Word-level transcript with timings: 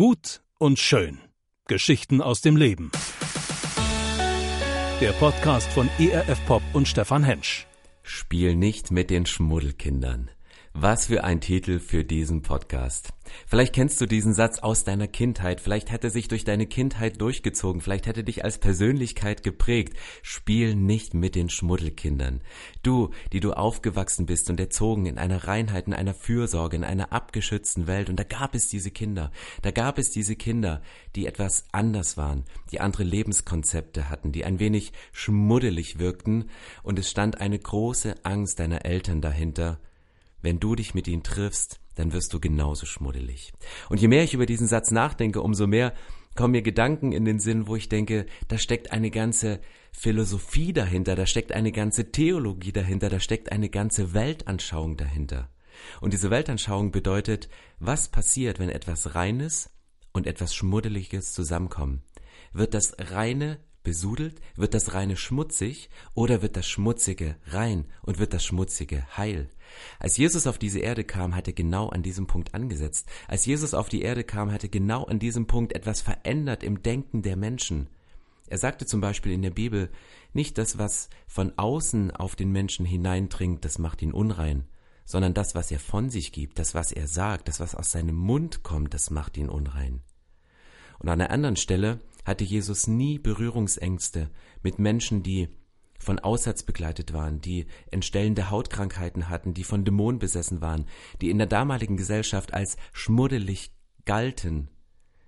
Gut 0.00 0.40
und 0.56 0.78
schön. 0.78 1.18
Geschichten 1.68 2.22
aus 2.22 2.40
dem 2.40 2.56
Leben. 2.56 2.90
Der 4.98 5.12
Podcast 5.12 5.68
von 5.68 5.90
ERF 5.98 6.42
Pop 6.46 6.62
und 6.72 6.88
Stefan 6.88 7.22
Hensch. 7.22 7.66
Spiel 8.02 8.56
nicht 8.56 8.90
mit 8.90 9.10
den 9.10 9.26
Schmuddelkindern. 9.26 10.30
Was 10.82 11.08
für 11.08 11.24
ein 11.24 11.42
Titel 11.42 11.78
für 11.78 12.04
diesen 12.04 12.40
Podcast. 12.40 13.10
Vielleicht 13.46 13.74
kennst 13.74 14.00
du 14.00 14.06
diesen 14.06 14.32
Satz 14.32 14.60
aus 14.60 14.82
deiner 14.82 15.08
Kindheit, 15.08 15.60
vielleicht 15.60 15.92
hat 15.92 16.04
er 16.04 16.08
sich 16.08 16.26
durch 16.26 16.44
deine 16.44 16.66
Kindheit 16.66 17.20
durchgezogen, 17.20 17.82
vielleicht 17.82 18.06
hat 18.06 18.16
er 18.16 18.22
dich 18.22 18.44
als 18.44 18.56
Persönlichkeit 18.56 19.42
geprägt. 19.42 19.92
Spiel 20.22 20.74
nicht 20.74 21.12
mit 21.12 21.34
den 21.34 21.50
Schmuddelkindern. 21.50 22.40
Du, 22.82 23.10
die 23.34 23.40
du 23.40 23.52
aufgewachsen 23.52 24.24
bist 24.24 24.48
und 24.48 24.58
erzogen 24.58 25.04
in 25.04 25.18
einer 25.18 25.46
Reinheit, 25.46 25.86
in 25.86 25.92
einer 25.92 26.14
Fürsorge, 26.14 26.76
in 26.76 26.84
einer 26.84 27.12
abgeschützten 27.12 27.86
Welt. 27.86 28.08
Und 28.08 28.18
da 28.18 28.24
gab 28.24 28.54
es 28.54 28.68
diese 28.68 28.90
Kinder, 28.90 29.32
da 29.60 29.72
gab 29.72 29.98
es 29.98 30.10
diese 30.10 30.34
Kinder, 30.34 30.80
die 31.14 31.26
etwas 31.26 31.66
anders 31.72 32.16
waren, 32.16 32.44
die 32.72 32.80
andere 32.80 33.04
Lebenskonzepte 33.04 34.08
hatten, 34.08 34.32
die 34.32 34.46
ein 34.46 34.60
wenig 34.60 34.94
schmuddelig 35.12 35.98
wirkten. 35.98 36.48
Und 36.82 36.98
es 36.98 37.10
stand 37.10 37.38
eine 37.38 37.58
große 37.58 38.14
Angst 38.22 38.60
deiner 38.60 38.86
Eltern 38.86 39.20
dahinter, 39.20 39.78
wenn 40.42 40.60
du 40.60 40.74
dich 40.74 40.94
mit 40.94 41.08
ihnen 41.08 41.22
triffst, 41.22 41.80
dann 41.94 42.12
wirst 42.12 42.32
du 42.32 42.40
genauso 42.40 42.86
schmuddelig. 42.86 43.52
Und 43.88 44.00
je 44.00 44.08
mehr 44.08 44.24
ich 44.24 44.34
über 44.34 44.46
diesen 44.46 44.66
Satz 44.66 44.90
nachdenke, 44.90 45.42
umso 45.42 45.66
mehr 45.66 45.92
kommen 46.34 46.52
mir 46.52 46.62
Gedanken 46.62 47.12
in 47.12 47.24
den 47.24 47.40
Sinn, 47.40 47.66
wo 47.66 47.76
ich 47.76 47.88
denke, 47.88 48.26
da 48.48 48.58
steckt 48.58 48.92
eine 48.92 49.10
ganze 49.10 49.60
Philosophie 49.92 50.72
dahinter, 50.72 51.16
da 51.16 51.26
steckt 51.26 51.52
eine 51.52 51.72
ganze 51.72 52.12
Theologie 52.12 52.72
dahinter, 52.72 53.08
da 53.10 53.20
steckt 53.20 53.52
eine 53.52 53.68
ganze 53.68 54.14
Weltanschauung 54.14 54.96
dahinter. 54.96 55.50
Und 56.00 56.12
diese 56.12 56.30
Weltanschauung 56.30 56.92
bedeutet, 56.92 57.48
was 57.78 58.08
passiert, 58.08 58.58
wenn 58.58 58.70
etwas 58.70 59.14
Reines 59.14 59.70
und 60.12 60.26
etwas 60.26 60.54
Schmuddeliges 60.54 61.32
zusammenkommen? 61.32 62.02
Wird 62.52 62.74
das 62.74 62.94
Reine 62.98 63.58
besudelt? 63.82 64.40
Wird 64.56 64.74
das 64.74 64.94
Reine 64.94 65.16
schmutzig 65.16 65.90
oder 66.14 66.42
wird 66.42 66.56
das 66.56 66.68
Schmutzige 66.68 67.36
rein 67.46 67.86
und 68.02 68.18
wird 68.18 68.34
das 68.34 68.44
Schmutzige 68.44 69.06
heil? 69.16 69.48
Als 69.98 70.16
Jesus 70.16 70.46
auf 70.46 70.58
diese 70.58 70.80
Erde 70.80 71.04
kam, 71.04 71.34
hat 71.34 71.46
er 71.46 71.52
genau 71.52 71.88
an 71.88 72.02
diesem 72.02 72.26
Punkt 72.26 72.54
angesetzt. 72.54 73.08
Als 73.28 73.46
Jesus 73.46 73.74
auf 73.74 73.88
die 73.88 74.02
Erde 74.02 74.24
kam, 74.24 74.52
hat 74.52 74.62
er 74.62 74.68
genau 74.68 75.04
an 75.04 75.18
diesem 75.18 75.46
Punkt 75.46 75.74
etwas 75.74 76.00
verändert 76.00 76.62
im 76.62 76.82
Denken 76.82 77.22
der 77.22 77.36
Menschen. 77.36 77.88
Er 78.46 78.58
sagte 78.58 78.84
zum 78.84 79.00
Beispiel 79.00 79.32
in 79.32 79.42
der 79.42 79.50
Bibel, 79.50 79.90
nicht 80.32 80.58
das, 80.58 80.76
was 80.76 81.08
von 81.26 81.52
außen 81.56 82.10
auf 82.10 82.36
den 82.36 82.50
Menschen 82.50 82.84
hineindringt, 82.84 83.64
das 83.64 83.78
macht 83.78 84.02
ihn 84.02 84.12
unrein, 84.12 84.64
sondern 85.04 85.34
das, 85.34 85.54
was 85.54 85.70
er 85.70 85.78
von 85.78 86.10
sich 86.10 86.32
gibt, 86.32 86.58
das, 86.58 86.74
was 86.74 86.90
er 86.92 87.06
sagt, 87.06 87.48
das, 87.48 87.60
was 87.60 87.74
aus 87.74 87.92
seinem 87.92 88.16
Mund 88.16 88.62
kommt, 88.62 88.92
das 88.92 89.10
macht 89.10 89.36
ihn 89.36 89.48
unrein. 89.48 90.02
Und 90.98 91.08
an 91.08 91.20
einer 91.20 91.30
anderen 91.30 91.56
Stelle 91.56 92.00
hatte 92.24 92.44
Jesus 92.44 92.86
nie 92.86 93.18
Berührungsängste 93.18 94.30
mit 94.62 94.78
Menschen, 94.78 95.22
die 95.22 95.48
von 96.00 96.18
Aussatz 96.18 96.64
begleitet 96.64 97.12
waren, 97.12 97.40
die 97.40 97.66
entstellende 97.90 98.50
Hautkrankheiten 98.50 99.28
hatten, 99.28 99.54
die 99.54 99.64
von 99.64 99.84
Dämonen 99.84 100.18
besessen 100.18 100.60
waren, 100.60 100.86
die 101.20 101.30
in 101.30 101.38
der 101.38 101.46
damaligen 101.46 101.96
Gesellschaft 101.96 102.52
als 102.54 102.76
schmuddelig 102.92 103.70
galten. 104.04 104.70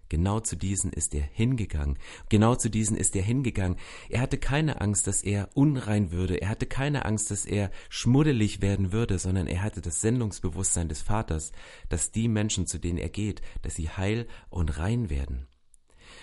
Genau 0.08 0.40
zu 0.40 0.56
diesen 0.56 0.92
ist 0.92 1.14
er 1.14 1.22
hingegangen. 1.22 1.98
Genau 2.28 2.54
zu 2.54 2.68
diesen 2.68 2.98
ist 2.98 3.16
er 3.16 3.22
hingegangen. 3.22 3.78
Er 4.10 4.20
hatte 4.20 4.36
keine 4.36 4.82
Angst, 4.82 5.06
dass 5.06 5.22
er 5.22 5.48
unrein 5.54 6.12
würde. 6.12 6.36
Er 6.36 6.50
hatte 6.50 6.66
keine 6.66 7.06
Angst, 7.06 7.30
dass 7.30 7.46
er 7.46 7.70
schmuddelig 7.88 8.60
werden 8.60 8.92
würde, 8.92 9.18
sondern 9.18 9.46
er 9.46 9.62
hatte 9.62 9.80
das 9.80 10.02
Sendungsbewusstsein 10.02 10.90
des 10.90 11.00
Vaters, 11.00 11.52
dass 11.88 12.12
die 12.12 12.28
Menschen, 12.28 12.66
zu 12.66 12.78
denen 12.78 12.98
er 12.98 13.08
geht, 13.08 13.40
dass 13.62 13.76
sie 13.76 13.88
heil 13.88 14.26
und 14.50 14.76
rein 14.76 15.08
werden. 15.08 15.46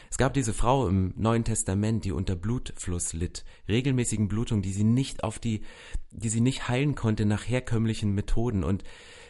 Es 0.09 0.17
gab 0.17 0.33
diese 0.33 0.53
Frau 0.53 0.87
im 0.87 1.13
Neuen 1.15 1.43
Testament, 1.43 2.03
die 2.03 2.11
unter 2.11 2.35
Blutfluss 2.35 3.13
litt, 3.13 3.45
regelmäßigen 3.67 4.27
Blutungen, 4.27 4.63
die 4.63 4.73
sie 4.73 4.83
nicht 4.83 5.23
auf 5.23 5.39
die, 5.39 5.61
die 6.11 6.29
sie 6.29 6.41
nicht 6.41 6.67
heilen 6.67 6.95
konnte 6.95 7.25
nach 7.25 7.47
herkömmlichen 7.47 8.13
Methoden. 8.13 8.63
Und 8.63 8.83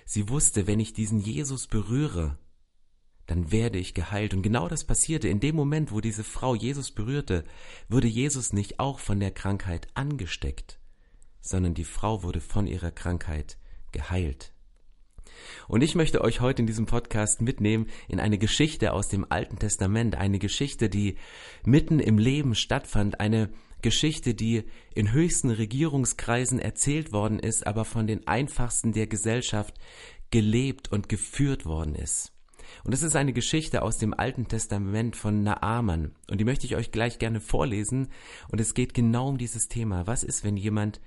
sie 0.06 0.30
wusste, 0.30 0.68
wenn 0.68 0.80
ich 0.80 0.94
diesen 0.94 1.20
Jesus 1.20 1.68
berühre, 1.68 2.38
dann 3.28 3.52
werde 3.52 3.78
ich 3.78 3.94
geheilt. 3.94 4.34
Und 4.34 4.42
genau 4.42 4.68
das 4.68 4.86
passierte. 4.86 5.28
In 5.28 5.40
dem 5.40 5.56
Moment, 5.56 5.92
wo 5.92 6.02
diese 6.02 6.24
Frau 6.24 6.56
Jesus 6.56 6.92
berührte, 6.92 7.44
wurde 7.88 8.08
Jesus 8.08 8.54
nicht 8.54 8.80
auch 8.80 9.00
von 9.00 9.20
der 9.20 9.32
Krankheit 9.32 9.88
angesteckt, 9.94 10.80
sondern 11.42 11.74
die 11.74 11.84
Frau 11.84 12.24
wurde 12.24 12.42
von 12.42 12.66
ihrer 12.66 12.92
Krankheit 12.92 13.58
geheilt. 13.92 14.54
Und 15.68 15.82
ich 15.82 15.96
möchte 15.96 16.22
euch 16.22 16.42
heute 16.42 16.62
in 16.62 16.68
diesem 16.68 16.86
Podcast 16.86 17.42
mitnehmen 17.42 17.88
in 18.08 18.20
eine 18.20 18.38
Geschichte 18.38 18.94
aus 18.94 19.08
dem 19.08 19.26
Alten 19.30 19.60
Testament, 19.60 20.16
eine 20.16 20.40
Geschichte, 20.40 20.90
die 20.90 21.16
mitten 21.66 22.00
im 22.00 22.18
Leben 22.18 22.56
stattfand, 22.56 23.20
eine 23.20 23.50
Geschichte, 23.82 24.34
die 24.34 24.64
in 24.94 25.12
höchsten 25.12 25.50
Regierungskreisen 25.50 26.60
erzählt 26.60 27.14
worden 27.14 27.40
ist, 27.40 27.66
aber 27.66 27.86
von 27.86 28.08
den 28.08 28.28
einfachsten 28.28 28.92
der 28.92 29.08
Gesellschaft 29.08 29.76
gelebt 30.32 30.92
und 30.92 31.10
geführt 31.10 31.66
worden 31.66 31.96
ist. 31.96 32.34
Und 32.84 32.94
es 32.94 33.04
ist 33.04 33.16
eine 33.16 33.34
Geschichte 33.34 33.82
aus 33.82 33.98
dem 33.98 34.14
Alten 34.14 34.48
Testament 34.48 35.16
von 35.16 35.44
Naaman. 35.44 36.16
Und 36.30 36.40
die 36.40 36.46
möchte 36.46 36.66
ich 36.66 36.76
euch 36.76 36.92
gleich 36.92 37.20
gerne 37.20 37.40
vorlesen. 37.40 38.10
Und 38.50 38.62
es 38.62 38.74
geht 38.74 38.94
genau 38.94 39.30
um 39.30 39.38
dieses 39.38 39.68
Thema. 39.70 40.08
Was 40.08 40.24
ist, 40.24 40.44
wenn 40.44 40.58
jemand 40.58 41.02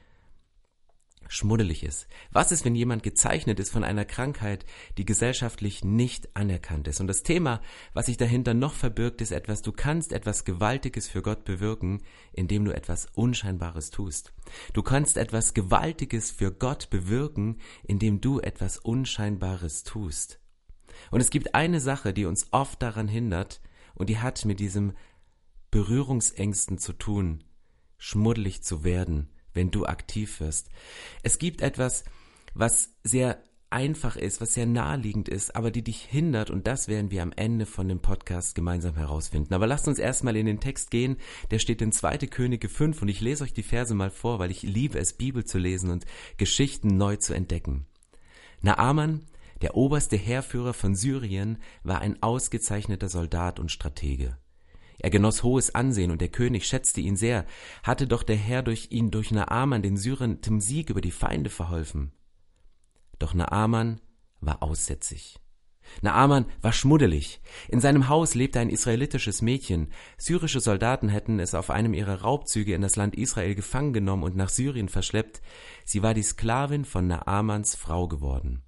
schmuddelig 1.32 1.82
ist? 1.82 2.06
Was 2.30 2.52
ist, 2.52 2.64
wenn 2.64 2.74
jemand 2.74 3.02
gezeichnet 3.02 3.58
ist 3.58 3.70
von 3.72 3.84
einer 3.84 4.04
Krankheit, 4.04 4.66
die 4.98 5.06
gesellschaftlich 5.06 5.82
nicht 5.82 6.36
anerkannt 6.36 6.88
ist? 6.88 7.00
Und 7.00 7.06
das 7.06 7.22
Thema, 7.22 7.62
was 7.94 8.06
sich 8.06 8.18
dahinter 8.18 8.52
noch 8.52 8.74
verbirgt, 8.74 9.22
ist 9.22 9.32
etwas, 9.32 9.62
du 9.62 9.72
kannst 9.72 10.12
etwas 10.12 10.44
Gewaltiges 10.44 11.08
für 11.08 11.22
Gott 11.22 11.44
bewirken, 11.44 12.02
indem 12.32 12.66
du 12.66 12.70
etwas 12.70 13.06
Unscheinbares 13.14 13.90
tust. 13.90 14.34
Du 14.74 14.82
kannst 14.82 15.16
etwas 15.16 15.54
Gewaltiges 15.54 16.30
für 16.30 16.52
Gott 16.52 16.90
bewirken, 16.90 17.60
indem 17.82 18.20
du 18.20 18.38
etwas 18.38 18.76
Unscheinbares 18.76 19.84
tust. 19.84 20.38
Und 21.10 21.20
es 21.20 21.30
gibt 21.30 21.54
eine 21.54 21.80
Sache, 21.80 22.12
die 22.12 22.26
uns 22.26 22.48
oft 22.50 22.82
daran 22.82 23.08
hindert, 23.08 23.62
und 23.94 24.10
die 24.10 24.18
hat 24.18 24.44
mit 24.44 24.60
diesem 24.60 24.92
Berührungsängsten 25.70 26.76
zu 26.76 26.92
tun, 26.92 27.44
schmuddelig 27.96 28.62
zu 28.62 28.84
werden, 28.84 29.31
wenn 29.54 29.70
du 29.70 29.86
aktiv 29.86 30.40
wirst. 30.40 30.68
Es 31.22 31.38
gibt 31.38 31.60
etwas, 31.60 32.04
was 32.54 32.90
sehr 33.04 33.42
einfach 33.72 34.16
ist, 34.16 34.40
was 34.40 34.54
sehr 34.54 34.66
naheliegend 34.66 35.28
ist, 35.28 35.56
aber 35.56 35.70
die 35.70 35.82
dich 35.82 36.02
hindert 36.02 36.50
und 36.50 36.66
das 36.66 36.88
werden 36.88 37.10
wir 37.10 37.22
am 37.22 37.32
Ende 37.34 37.66
von 37.66 37.88
dem 37.88 38.00
Podcast 38.00 38.54
gemeinsam 38.54 38.96
herausfinden. 38.96 39.54
Aber 39.54 39.66
lasst 39.66 39.88
uns 39.88 39.98
erstmal 39.98 40.36
in 40.36 40.46
den 40.46 40.60
Text 40.60 40.90
gehen, 40.90 41.16
der 41.50 41.58
steht 41.58 41.80
in 41.80 41.90
2. 41.90 42.18
Könige 42.18 42.68
5 42.68 43.00
und 43.02 43.08
ich 43.08 43.20
lese 43.20 43.44
euch 43.44 43.54
die 43.54 43.62
Verse 43.62 43.94
mal 43.94 44.10
vor, 44.10 44.38
weil 44.38 44.50
ich 44.50 44.62
liebe 44.62 44.98
es, 44.98 45.14
Bibel 45.14 45.44
zu 45.44 45.58
lesen 45.58 45.90
und 45.90 46.04
Geschichten 46.36 46.98
neu 46.98 47.16
zu 47.16 47.32
entdecken. 47.32 47.86
Naaman, 48.60 49.26
der 49.62 49.76
oberste 49.76 50.16
Heerführer 50.16 50.74
von 50.74 50.94
Syrien, 50.94 51.58
war 51.82 52.00
ein 52.00 52.22
ausgezeichneter 52.22 53.08
Soldat 53.08 53.58
und 53.58 53.72
Stratege. 53.72 54.36
Er 54.98 55.10
genoss 55.10 55.42
hohes 55.42 55.74
Ansehen 55.74 56.10
und 56.10 56.20
der 56.20 56.28
König 56.28 56.66
schätzte 56.66 57.00
ihn 57.00 57.16
sehr. 57.16 57.44
Hatte 57.82 58.06
doch 58.06 58.22
der 58.22 58.36
Herr 58.36 58.62
durch 58.62 58.88
ihn 58.90 59.10
durch 59.10 59.30
Naaman 59.30 59.82
den 59.82 59.96
Syrern 59.96 60.42
zum 60.42 60.60
Sieg 60.60 60.90
über 60.90 61.00
die 61.00 61.10
Feinde 61.10 61.50
verholfen. 61.50 62.12
Doch 63.18 63.34
Naaman 63.34 64.00
war 64.40 64.62
aussätzig. 64.62 65.38
Naaman 66.00 66.46
war 66.60 66.72
schmuddelig. 66.72 67.40
In 67.68 67.80
seinem 67.80 68.08
Haus 68.08 68.34
lebte 68.34 68.60
ein 68.60 68.70
israelitisches 68.70 69.42
Mädchen. 69.42 69.88
Syrische 70.16 70.60
Soldaten 70.60 71.08
hätten 71.08 71.38
es 71.38 71.54
auf 71.54 71.70
einem 71.70 71.94
ihrer 71.94 72.22
Raubzüge 72.22 72.74
in 72.74 72.82
das 72.82 72.96
Land 72.96 73.14
Israel 73.14 73.54
gefangen 73.54 73.92
genommen 73.92 74.22
und 74.22 74.36
nach 74.36 74.48
Syrien 74.48 74.88
verschleppt. 74.88 75.42
Sie 75.84 76.02
war 76.02 76.14
die 76.14 76.22
Sklavin 76.22 76.84
von 76.84 77.06
Naamans 77.06 77.74
Frau 77.74 78.08
geworden. 78.08 78.62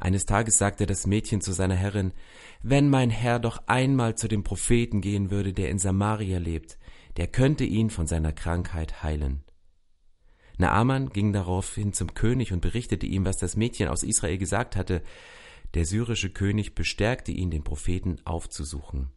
Eines 0.00 0.24
Tages 0.24 0.56
sagte 0.56 0.86
das 0.86 1.06
Mädchen 1.06 1.42
zu 1.42 1.52
seiner 1.52 1.76
Herrin, 1.76 2.12
wenn 2.62 2.88
mein 2.88 3.10
Herr 3.10 3.38
doch 3.38 3.62
einmal 3.66 4.16
zu 4.16 4.28
dem 4.28 4.42
Propheten 4.42 5.02
gehen 5.02 5.30
würde, 5.30 5.52
der 5.52 5.70
in 5.70 5.78
Samaria 5.78 6.38
lebt, 6.38 6.78
der 7.18 7.26
könnte 7.26 7.64
ihn 7.64 7.90
von 7.90 8.06
seiner 8.06 8.32
Krankheit 8.32 9.02
heilen. 9.02 9.44
Naaman 10.56 11.10
ging 11.10 11.32
daraufhin 11.32 11.92
zum 11.92 12.14
König 12.14 12.52
und 12.52 12.60
berichtete 12.60 13.06
ihm, 13.06 13.24
was 13.24 13.36
das 13.36 13.56
Mädchen 13.56 13.88
aus 13.88 14.02
Israel 14.02 14.38
gesagt 14.38 14.74
hatte. 14.74 15.02
Der 15.74 15.84
syrische 15.84 16.30
König 16.30 16.74
bestärkte 16.74 17.32
ihn, 17.32 17.50
den 17.50 17.62
Propheten 17.62 18.18
aufzusuchen 18.24 19.10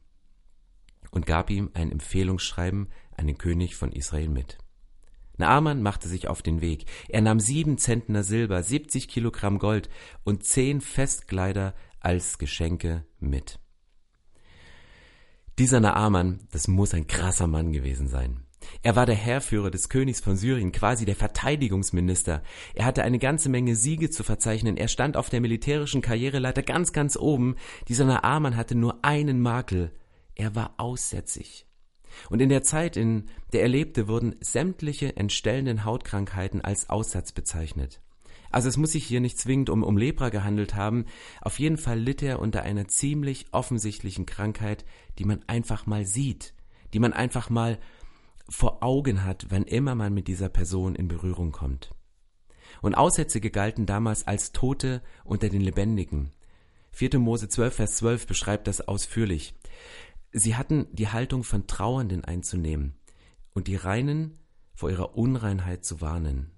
und 1.12 1.26
gab 1.26 1.50
ihm 1.50 1.70
ein 1.74 1.92
Empfehlungsschreiben 1.92 2.90
an 3.16 3.28
den 3.28 3.38
König 3.38 3.76
von 3.76 3.92
Israel 3.92 4.30
mit. 4.30 4.58
Naaman 5.38 5.82
machte 5.82 6.08
sich 6.08 6.28
auf 6.28 6.42
den 6.42 6.62
Weg. 6.62 6.86
Er 7.10 7.22
nahm 7.22 7.40
sieben 7.40 7.78
Zentner 7.78 8.24
Silber, 8.24 8.64
siebzig 8.64 9.08
Kilogramm 9.08 9.60
Gold 9.60 9.90
und 10.24 10.44
zehn 10.44 10.82
Festkleider 10.82 11.74
als 12.00 12.38
Geschenke 12.38 13.06
mit. 13.20 13.60
Dieser 15.60 15.80
Naaman, 15.80 16.48
das 16.52 16.68
muss 16.68 16.94
ein 16.94 17.08
krasser 17.08 17.48
Mann 17.48 17.72
gewesen 17.72 18.08
sein. 18.08 18.44
Er 18.82 18.96
war 18.96 19.06
der 19.06 19.16
Heerführer 19.16 19.70
des 19.70 19.90
Königs 19.90 20.20
von 20.20 20.36
Syrien, 20.36 20.72
quasi 20.72 21.06
der 21.06 21.16
Verteidigungsminister. 21.16 22.44
Er 22.74 22.86
hatte 22.86 23.04
eine 23.04 23.20
ganze 23.20 23.50
Menge 23.50 23.76
Siege 23.76 24.10
zu 24.10 24.24
verzeichnen. 24.24 24.78
Er 24.78 24.88
stand 24.88 25.18
auf 25.18 25.30
der 25.30 25.42
militärischen 25.42 26.02
Karriereleiter 26.02 26.64
ganz, 26.64 26.94
ganz 26.94 27.18
oben. 27.18 27.56
Dieser 27.88 28.06
Naaman 28.06 28.56
hatte 28.56 28.76
nur 28.76 29.04
einen 29.04 29.42
Makel. 29.42 29.92
Er 30.36 30.56
war 30.56 30.74
aussätzig. 30.78 31.68
Und 32.30 32.42
in 32.42 32.50
der 32.50 32.64
Zeit, 32.64 32.98
in 32.98 33.26
der 33.52 33.62
er 33.62 33.68
lebte, 33.68 34.08
wurden 34.08 34.36
sämtliche 34.42 35.16
entstellenden 35.18 35.86
Hautkrankheiten 35.86 36.62
als 36.62 36.90
Aussatz 36.90 37.32
bezeichnet. 37.32 38.02
Also 38.54 38.70
es 38.70 38.78
muss 38.78 38.92
sich 38.92 39.06
hier 39.06 39.20
nicht 39.20 39.40
zwingend 39.40 39.72
um, 39.72 39.84
um 39.84 39.98
Lepra 39.98 40.30
gehandelt 40.30 40.76
haben. 40.76 41.06
Auf 41.42 41.58
jeden 41.58 41.78
Fall 41.78 42.00
litt 42.00 42.22
er 42.22 42.40
unter 42.40 42.62
einer 42.62 42.88
ziemlich 42.88 43.48
offensichtlichen 43.52 44.28
Krankheit, 44.28 44.86
die 45.18 45.26
man 45.26 45.42
einfach 45.48 45.88
mal 45.88 46.06
sieht, 46.06 46.54
die 46.94 47.00
man 47.00 47.14
einfach 47.14 47.50
mal 47.50 47.80
vor 48.48 48.84
Augen 48.84 49.24
hat, 49.24 49.50
wenn 49.50 49.64
immer 49.64 49.96
man 49.96 50.14
mit 50.14 50.28
dieser 50.28 50.50
Person 50.50 50.94
in 50.94 51.08
Berührung 51.08 51.52
kommt. 51.52 51.96
Und 52.82 52.94
Aussätzige 52.96 53.50
galten 53.50 53.88
damals 53.88 54.28
als 54.28 54.52
Tote 54.52 55.02
unter 55.24 55.50
den 55.50 55.62
Lebendigen. 55.62 56.32
4. 56.92 57.18
Mose 57.18 57.50
12, 57.50 57.76
Vers 57.76 57.96
12 57.96 58.28
beschreibt 58.28 58.68
das 58.68 58.88
ausführlich. 58.88 59.56
Sie 60.34 60.56
hatten 60.56 60.88
die 60.92 61.10
Haltung 61.10 61.44
von 61.44 61.68
Trauernden 61.68 62.26
einzunehmen 62.26 62.96
und 63.54 63.68
die 63.68 63.76
Reinen 63.76 64.40
vor 64.74 64.90
ihrer 64.90 65.16
Unreinheit 65.16 65.86
zu 65.86 66.02
warnen. 66.02 66.52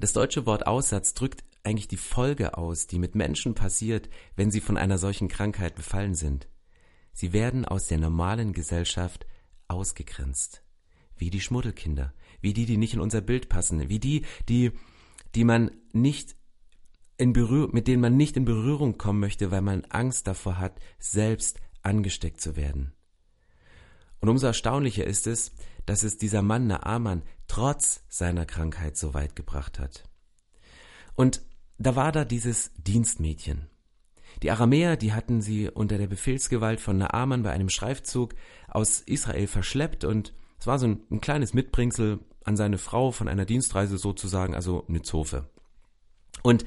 Das 0.00 0.12
deutsche 0.12 0.46
Wort 0.46 0.66
Aussatz 0.66 1.14
drückt 1.14 1.44
eigentlich 1.62 1.88
die 1.88 1.96
Folge 1.96 2.58
aus, 2.58 2.88
die 2.88 2.98
mit 2.98 3.14
Menschen 3.14 3.54
passiert, 3.54 4.10
wenn 4.34 4.50
sie 4.50 4.60
von 4.60 4.76
einer 4.76 4.98
solchen 4.98 5.28
Krankheit 5.28 5.76
befallen 5.76 6.14
sind. 6.14 6.48
Sie 7.12 7.32
werden 7.32 7.64
aus 7.64 7.86
der 7.86 7.98
normalen 7.98 8.52
Gesellschaft 8.52 9.26
ausgegrenzt. 9.68 10.62
Wie 11.16 11.30
die 11.30 11.40
Schmuddelkinder, 11.40 12.12
wie 12.40 12.52
die, 12.52 12.66
die 12.66 12.76
nicht 12.76 12.94
in 12.94 13.00
unser 13.00 13.20
Bild 13.20 13.48
passen, 13.48 13.88
wie 13.88 14.00
die, 14.00 14.24
die, 14.48 14.72
die 15.34 15.44
man 15.44 15.70
nicht 15.92 16.36
in 17.16 17.32
Berührung, 17.32 17.72
mit 17.72 17.88
denen 17.88 18.02
man 18.02 18.16
nicht 18.16 18.36
in 18.36 18.44
Berührung 18.44 18.98
kommen 18.98 19.20
möchte, 19.20 19.50
weil 19.50 19.62
man 19.62 19.84
Angst 19.86 20.26
davor 20.26 20.58
hat, 20.58 20.78
selbst 20.98 21.58
angesteckt 21.86 22.40
zu 22.40 22.56
werden. 22.56 22.92
Und 24.20 24.28
umso 24.28 24.46
erstaunlicher 24.46 25.06
ist 25.06 25.26
es, 25.26 25.52
dass 25.86 26.02
es 26.02 26.18
dieser 26.18 26.42
Mann 26.42 26.66
Naaman 26.66 27.22
trotz 27.46 28.02
seiner 28.08 28.44
Krankheit 28.44 28.96
so 28.96 29.14
weit 29.14 29.36
gebracht 29.36 29.78
hat. 29.78 30.04
Und 31.14 31.42
da 31.78 31.94
war 31.94 32.12
da 32.12 32.24
dieses 32.24 32.72
Dienstmädchen. 32.76 33.68
Die 34.42 34.50
Aramäer, 34.50 34.96
die 34.96 35.12
hatten 35.12 35.40
sie 35.40 35.70
unter 35.70 35.96
der 35.96 36.08
Befehlsgewalt 36.08 36.80
von 36.80 36.98
Naaman 36.98 37.42
bei 37.42 37.52
einem 37.52 37.68
Streifzug 37.68 38.34
aus 38.68 39.00
Israel 39.00 39.46
verschleppt 39.46 40.04
und 40.04 40.34
es 40.58 40.66
war 40.66 40.78
so 40.78 40.86
ein, 40.86 41.00
ein 41.10 41.20
kleines 41.20 41.54
Mitbringsel 41.54 42.20
an 42.44 42.56
seine 42.56 42.78
Frau 42.78 43.12
von 43.12 43.28
einer 43.28 43.44
Dienstreise 43.44 43.98
sozusagen, 43.98 44.54
also 44.54 44.84
eine 44.88 45.02
Zofe. 45.02 45.48
Und 46.42 46.64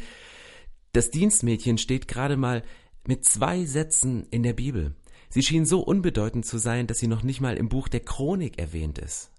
das 0.94 1.12
Dienstmädchen 1.12 1.77
steht 1.77 2.07
gerade 2.07 2.38
mal 2.38 2.63
mit 3.06 3.25
zwei 3.25 3.66
Sätzen 3.66 4.27
in 4.30 4.44
der 4.44 4.54
Bibel. 4.54 4.95
Sie 5.30 5.44
schien 5.44 5.66
so 5.66 5.81
unbedeutend 5.81 6.46
zu 6.46 6.58
sein, 6.58 6.88
dass 6.88 7.00
sie 7.00 7.08
noch 7.08 7.24
nicht 7.24 7.40
mal 7.40 7.56
im 7.56 7.70
Buch 7.70 7.88
der 7.88 8.00
Chronik 8.00 8.58
erwähnt 8.58 8.98
ist. 8.98 9.31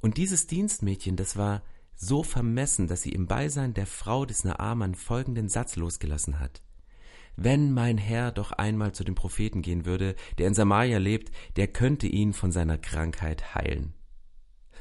Und 0.00 0.16
dieses 0.16 0.46
Dienstmädchen, 0.46 1.16
das 1.16 1.36
war 1.36 1.62
so 1.94 2.22
vermessen, 2.22 2.88
dass 2.88 3.02
sie 3.02 3.12
im 3.12 3.26
Beisein 3.26 3.74
der 3.74 3.86
Frau 3.86 4.24
des 4.24 4.44
Naaman 4.44 4.94
folgenden 4.94 5.48
Satz 5.48 5.76
losgelassen 5.76 6.40
hat. 6.40 6.62
Wenn 7.36 7.72
mein 7.72 7.98
Herr 7.98 8.32
doch 8.32 8.52
einmal 8.52 8.92
zu 8.92 9.04
dem 9.04 9.14
Propheten 9.14 9.62
gehen 9.62 9.84
würde, 9.84 10.16
der 10.38 10.48
in 10.48 10.54
Samaria 10.54 10.98
lebt, 10.98 11.30
der 11.56 11.68
könnte 11.68 12.06
ihn 12.06 12.32
von 12.32 12.50
seiner 12.50 12.78
Krankheit 12.78 13.54
heilen. 13.54 13.94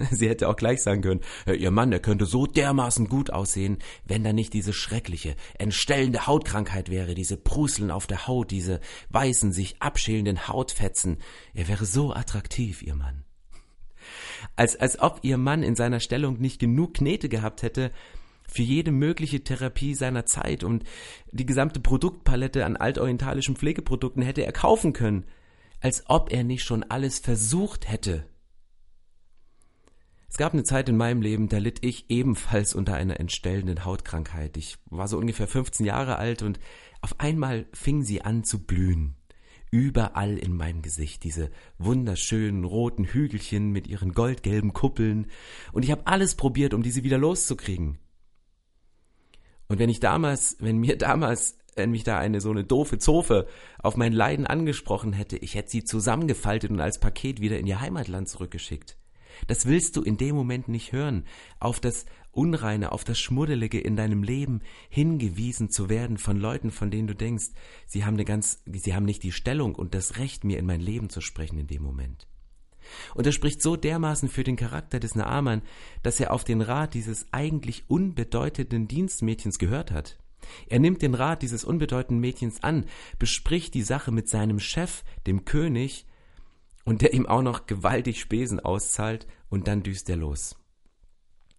Sie 0.11 0.29
hätte 0.29 0.47
auch 0.49 0.55
gleich 0.55 0.81
sagen 0.81 1.01
können, 1.01 1.21
ihr 1.45 1.71
Mann, 1.71 1.91
der 1.91 1.99
könnte 1.99 2.25
so 2.25 2.45
dermaßen 2.45 3.07
gut 3.07 3.31
aussehen, 3.31 3.77
wenn 4.05 4.23
da 4.23 4.33
nicht 4.33 4.53
diese 4.53 4.73
schreckliche, 4.73 5.35
entstellende 5.57 6.27
Hautkrankheit 6.27 6.89
wäre, 6.89 7.15
diese 7.15 7.37
Pruseln 7.37 7.91
auf 7.91 8.07
der 8.07 8.27
Haut, 8.27 8.51
diese 8.51 8.79
weißen, 9.09 9.51
sich 9.51 9.81
abschälenden 9.81 10.47
Hautfetzen. 10.47 11.17
Er 11.53 11.67
wäre 11.67 11.85
so 11.85 12.13
attraktiv, 12.13 12.81
ihr 12.81 12.95
Mann. 12.95 13.23
Als, 14.55 14.75
als 14.75 14.99
ob 14.99 15.19
ihr 15.21 15.37
Mann 15.37 15.63
in 15.63 15.75
seiner 15.75 15.99
Stellung 15.99 16.39
nicht 16.39 16.59
genug 16.59 16.95
Knete 16.95 17.29
gehabt 17.29 17.61
hätte, 17.61 17.91
für 18.47 18.63
jede 18.63 18.91
mögliche 18.91 19.43
Therapie 19.43 19.95
seiner 19.95 20.25
Zeit 20.25 20.63
und 20.63 20.83
die 21.31 21.45
gesamte 21.45 21.79
Produktpalette 21.79 22.65
an 22.65 22.75
altorientalischen 22.75 23.55
Pflegeprodukten 23.55 24.21
hätte 24.21 24.45
er 24.45 24.51
kaufen 24.51 24.91
können, 24.91 25.25
als 25.79 26.03
ob 26.07 26.33
er 26.33 26.43
nicht 26.43 26.63
schon 26.63 26.83
alles 26.83 27.19
versucht 27.19 27.89
hätte. 27.89 28.25
Es 30.31 30.37
gab 30.37 30.53
eine 30.53 30.63
Zeit 30.63 30.87
in 30.87 30.95
meinem 30.95 31.21
Leben, 31.21 31.49
da 31.49 31.57
litt 31.57 31.83
ich 31.83 32.09
ebenfalls 32.09 32.73
unter 32.73 32.93
einer 32.93 33.19
entstellenden 33.19 33.83
Hautkrankheit. 33.83 34.55
Ich 34.55 34.77
war 34.89 35.09
so 35.09 35.17
ungefähr 35.17 35.45
15 35.45 35.85
Jahre 35.85 36.15
alt 36.15 36.41
und 36.41 36.57
auf 37.01 37.19
einmal 37.19 37.65
fing 37.73 38.01
sie 38.01 38.21
an 38.21 38.45
zu 38.45 38.65
blühen. 38.65 39.17
Überall 39.71 40.37
in 40.37 40.55
meinem 40.55 40.83
Gesicht 40.83 41.25
diese 41.25 41.51
wunderschönen 41.77 42.63
roten 42.63 43.03
Hügelchen 43.03 43.71
mit 43.71 43.87
ihren 43.87 44.13
goldgelben 44.13 44.71
Kuppeln. 44.71 45.27
Und 45.73 45.83
ich 45.83 45.91
habe 45.91 46.07
alles 46.07 46.35
probiert, 46.35 46.73
um 46.73 46.81
diese 46.81 47.03
wieder 47.03 47.17
loszukriegen. 47.17 47.97
Und 49.67 49.79
wenn 49.79 49.89
ich 49.89 49.99
damals, 49.99 50.55
wenn 50.61 50.77
mir 50.77 50.97
damals 50.97 51.57
wenn 51.75 51.91
mich 51.91 52.03
da 52.05 52.17
eine 52.17 52.39
so 52.39 52.51
eine 52.51 52.63
doofe 52.63 52.99
Zofe 52.99 53.47
auf 53.79 53.97
mein 53.97 54.13
Leiden 54.13 54.47
angesprochen 54.47 55.11
hätte, 55.11 55.37
ich 55.37 55.55
hätte 55.55 55.71
sie 55.71 55.83
zusammengefaltet 55.83 56.71
und 56.71 56.79
als 56.79 56.99
Paket 56.99 57.41
wieder 57.41 57.59
in 57.59 57.67
ihr 57.67 57.81
Heimatland 57.81 58.29
zurückgeschickt. 58.29 58.97
Das 59.47 59.65
willst 59.65 59.95
du 59.95 60.01
in 60.01 60.17
dem 60.17 60.35
Moment 60.35 60.67
nicht 60.67 60.91
hören, 60.91 61.25
auf 61.59 61.79
das 61.79 62.05
Unreine, 62.31 62.91
auf 62.91 63.03
das 63.03 63.19
Schmuddelige 63.19 63.79
in 63.79 63.95
deinem 63.95 64.23
Leben 64.23 64.61
hingewiesen 64.89 65.69
zu 65.69 65.89
werden 65.89 66.17
von 66.17 66.37
Leuten, 66.37 66.71
von 66.71 66.89
denen 66.89 67.07
du 67.07 67.15
denkst, 67.15 67.47
sie 67.85 68.05
haben 68.05 68.13
eine 68.13 68.25
ganz, 68.25 68.63
sie 68.65 68.95
haben 68.95 69.05
nicht 69.05 69.23
die 69.23 69.31
Stellung 69.31 69.75
und 69.75 69.93
das 69.93 70.17
Recht, 70.17 70.43
mir 70.43 70.57
in 70.57 70.65
mein 70.65 70.81
Leben 70.81 71.09
zu 71.09 71.21
sprechen 71.21 71.57
in 71.57 71.67
dem 71.67 71.83
Moment. 71.83 72.27
Und 73.13 73.25
er 73.25 73.31
spricht 73.31 73.61
so 73.61 73.75
dermaßen 73.75 74.29
für 74.29 74.43
den 74.43 74.55
Charakter 74.55 74.99
des 74.99 75.15
Naaman, 75.15 75.61
dass 76.03 76.19
er 76.19 76.31
auf 76.31 76.43
den 76.43 76.61
Rat 76.61 76.93
dieses 76.93 77.27
eigentlich 77.31 77.85
unbedeutenden 77.89 78.87
Dienstmädchens 78.87 79.59
gehört 79.59 79.91
hat. 79.91 80.17
Er 80.67 80.79
nimmt 80.79 81.01
den 81.01 81.13
Rat 81.13 81.41
dieses 81.43 81.63
unbedeutenden 81.63 82.19
Mädchens 82.19 82.63
an, 82.63 82.85
bespricht 83.19 83.73
die 83.73 83.83
Sache 83.83 84.11
mit 84.11 84.27
seinem 84.27 84.59
Chef, 84.59 85.03
dem 85.27 85.45
König, 85.45 86.05
und 86.85 87.01
der 87.01 87.13
ihm 87.13 87.25
auch 87.25 87.41
noch 87.41 87.65
gewaltig 87.65 88.19
Spesen 88.19 88.59
auszahlt 88.59 89.27
und 89.49 89.67
dann 89.67 89.83
düst 89.83 90.09
er 90.09 90.17
los. 90.17 90.55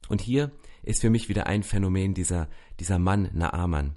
Und 0.09 0.21
hier 0.21 0.51
ist 0.83 1.01
für 1.01 1.11
mich 1.11 1.29
wieder 1.29 1.47
ein 1.47 1.63
Phänomen 1.63 2.15
dieser, 2.15 2.49
dieser 2.81 2.99
Mann 2.99 3.31
Naaman. 3.33 3.97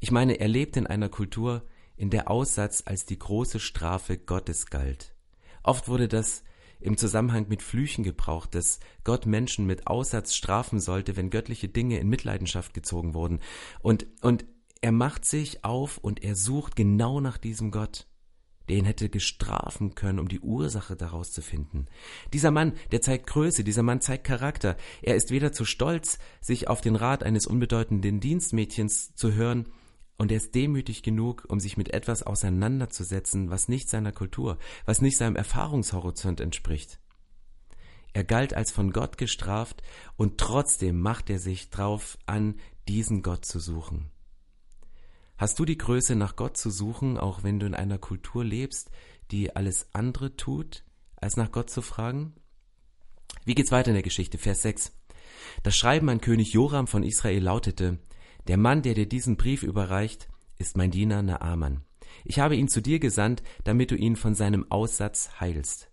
Ich 0.00 0.10
meine, 0.10 0.38
er 0.40 0.48
lebt 0.48 0.76
in 0.76 0.86
einer 0.86 1.08
Kultur, 1.08 1.66
in 1.96 2.10
der 2.10 2.30
Aussatz 2.30 2.82
als 2.86 3.06
die 3.06 3.18
große 3.18 3.58
Strafe 3.58 4.18
Gottes 4.18 4.66
galt. 4.66 5.14
Oft 5.62 5.88
wurde 5.88 6.06
das 6.06 6.44
im 6.80 6.96
Zusammenhang 6.96 7.46
mit 7.48 7.62
Flüchen 7.62 8.04
gebraucht, 8.04 8.54
dass 8.54 8.78
Gott 9.02 9.26
Menschen 9.26 9.66
mit 9.66 9.88
Aussatz 9.88 10.34
strafen 10.34 10.78
sollte, 10.78 11.16
wenn 11.16 11.30
göttliche 11.30 11.68
Dinge 11.68 11.98
in 11.98 12.08
Mitleidenschaft 12.08 12.72
gezogen 12.72 13.14
wurden. 13.14 13.40
Und, 13.80 14.06
und 14.22 14.44
er 14.80 14.92
macht 14.92 15.24
sich 15.24 15.64
auf 15.64 15.98
und 15.98 16.22
er 16.22 16.36
sucht 16.36 16.76
genau 16.76 17.20
nach 17.20 17.38
diesem 17.38 17.72
Gott 17.72 18.06
der 18.68 18.76
ihn 18.76 18.84
hätte 18.84 19.08
gestrafen 19.08 19.94
können, 19.94 20.18
um 20.18 20.28
die 20.28 20.40
Ursache 20.40 20.96
daraus 20.96 21.32
zu 21.32 21.42
finden. 21.42 21.86
Dieser 22.32 22.50
Mann, 22.50 22.74
der 22.92 23.00
zeigt 23.00 23.26
Größe, 23.26 23.64
dieser 23.64 23.82
Mann 23.82 24.00
zeigt 24.00 24.24
Charakter. 24.24 24.76
Er 25.02 25.16
ist 25.16 25.30
weder 25.30 25.52
zu 25.52 25.64
stolz, 25.64 26.18
sich 26.40 26.68
auf 26.68 26.80
den 26.80 26.96
Rat 26.96 27.22
eines 27.22 27.46
unbedeutenden 27.46 28.20
Dienstmädchens 28.20 29.14
zu 29.14 29.32
hören, 29.32 29.68
und 30.20 30.32
er 30.32 30.38
ist 30.38 30.56
demütig 30.56 31.04
genug, 31.04 31.44
um 31.48 31.60
sich 31.60 31.76
mit 31.76 31.94
etwas 31.94 32.24
auseinanderzusetzen, 32.24 33.50
was 33.50 33.68
nicht 33.68 33.88
seiner 33.88 34.10
Kultur, 34.10 34.58
was 34.84 35.00
nicht 35.00 35.16
seinem 35.16 35.36
Erfahrungshorizont 35.36 36.40
entspricht. 36.40 36.98
Er 38.14 38.24
galt 38.24 38.52
als 38.52 38.72
von 38.72 38.92
Gott 38.92 39.16
gestraft, 39.16 39.82
und 40.16 40.38
trotzdem 40.38 41.00
macht 41.00 41.30
er 41.30 41.38
sich 41.38 41.70
drauf 41.70 42.18
an, 42.26 42.56
diesen 42.88 43.22
Gott 43.22 43.44
zu 43.44 43.60
suchen. 43.60 44.10
Hast 45.38 45.56
du 45.60 45.64
die 45.64 45.78
Größe, 45.78 46.16
nach 46.16 46.34
Gott 46.34 46.56
zu 46.56 46.68
suchen, 46.68 47.16
auch 47.16 47.44
wenn 47.44 47.60
du 47.60 47.66
in 47.66 47.74
einer 47.74 47.98
Kultur 47.98 48.44
lebst, 48.44 48.90
die 49.30 49.54
alles 49.54 49.86
andere 49.92 50.36
tut, 50.36 50.82
als 51.14 51.36
nach 51.36 51.52
Gott 51.52 51.70
zu 51.70 51.80
fragen? 51.80 52.34
Wie 53.44 53.54
geht's 53.54 53.70
weiter 53.70 53.90
in 53.90 53.94
der 53.94 54.02
Geschichte? 54.02 54.36
Vers 54.36 54.62
6. 54.62 54.92
Das 55.62 55.76
Schreiben 55.76 56.08
an 56.08 56.20
König 56.20 56.52
Joram 56.52 56.88
von 56.88 57.04
Israel 57.04 57.40
lautete, 57.40 57.98
der 58.48 58.56
Mann, 58.56 58.82
der 58.82 58.94
dir 58.94 59.08
diesen 59.08 59.36
Brief 59.36 59.62
überreicht, 59.62 60.28
ist 60.58 60.76
mein 60.76 60.90
Diener 60.90 61.22
Naaman. 61.22 61.82
Ich 62.24 62.40
habe 62.40 62.56
ihn 62.56 62.66
zu 62.66 62.82
dir 62.82 62.98
gesandt, 62.98 63.44
damit 63.62 63.92
du 63.92 63.94
ihn 63.94 64.16
von 64.16 64.34
seinem 64.34 64.68
Aussatz 64.72 65.30
heilst. 65.38 65.88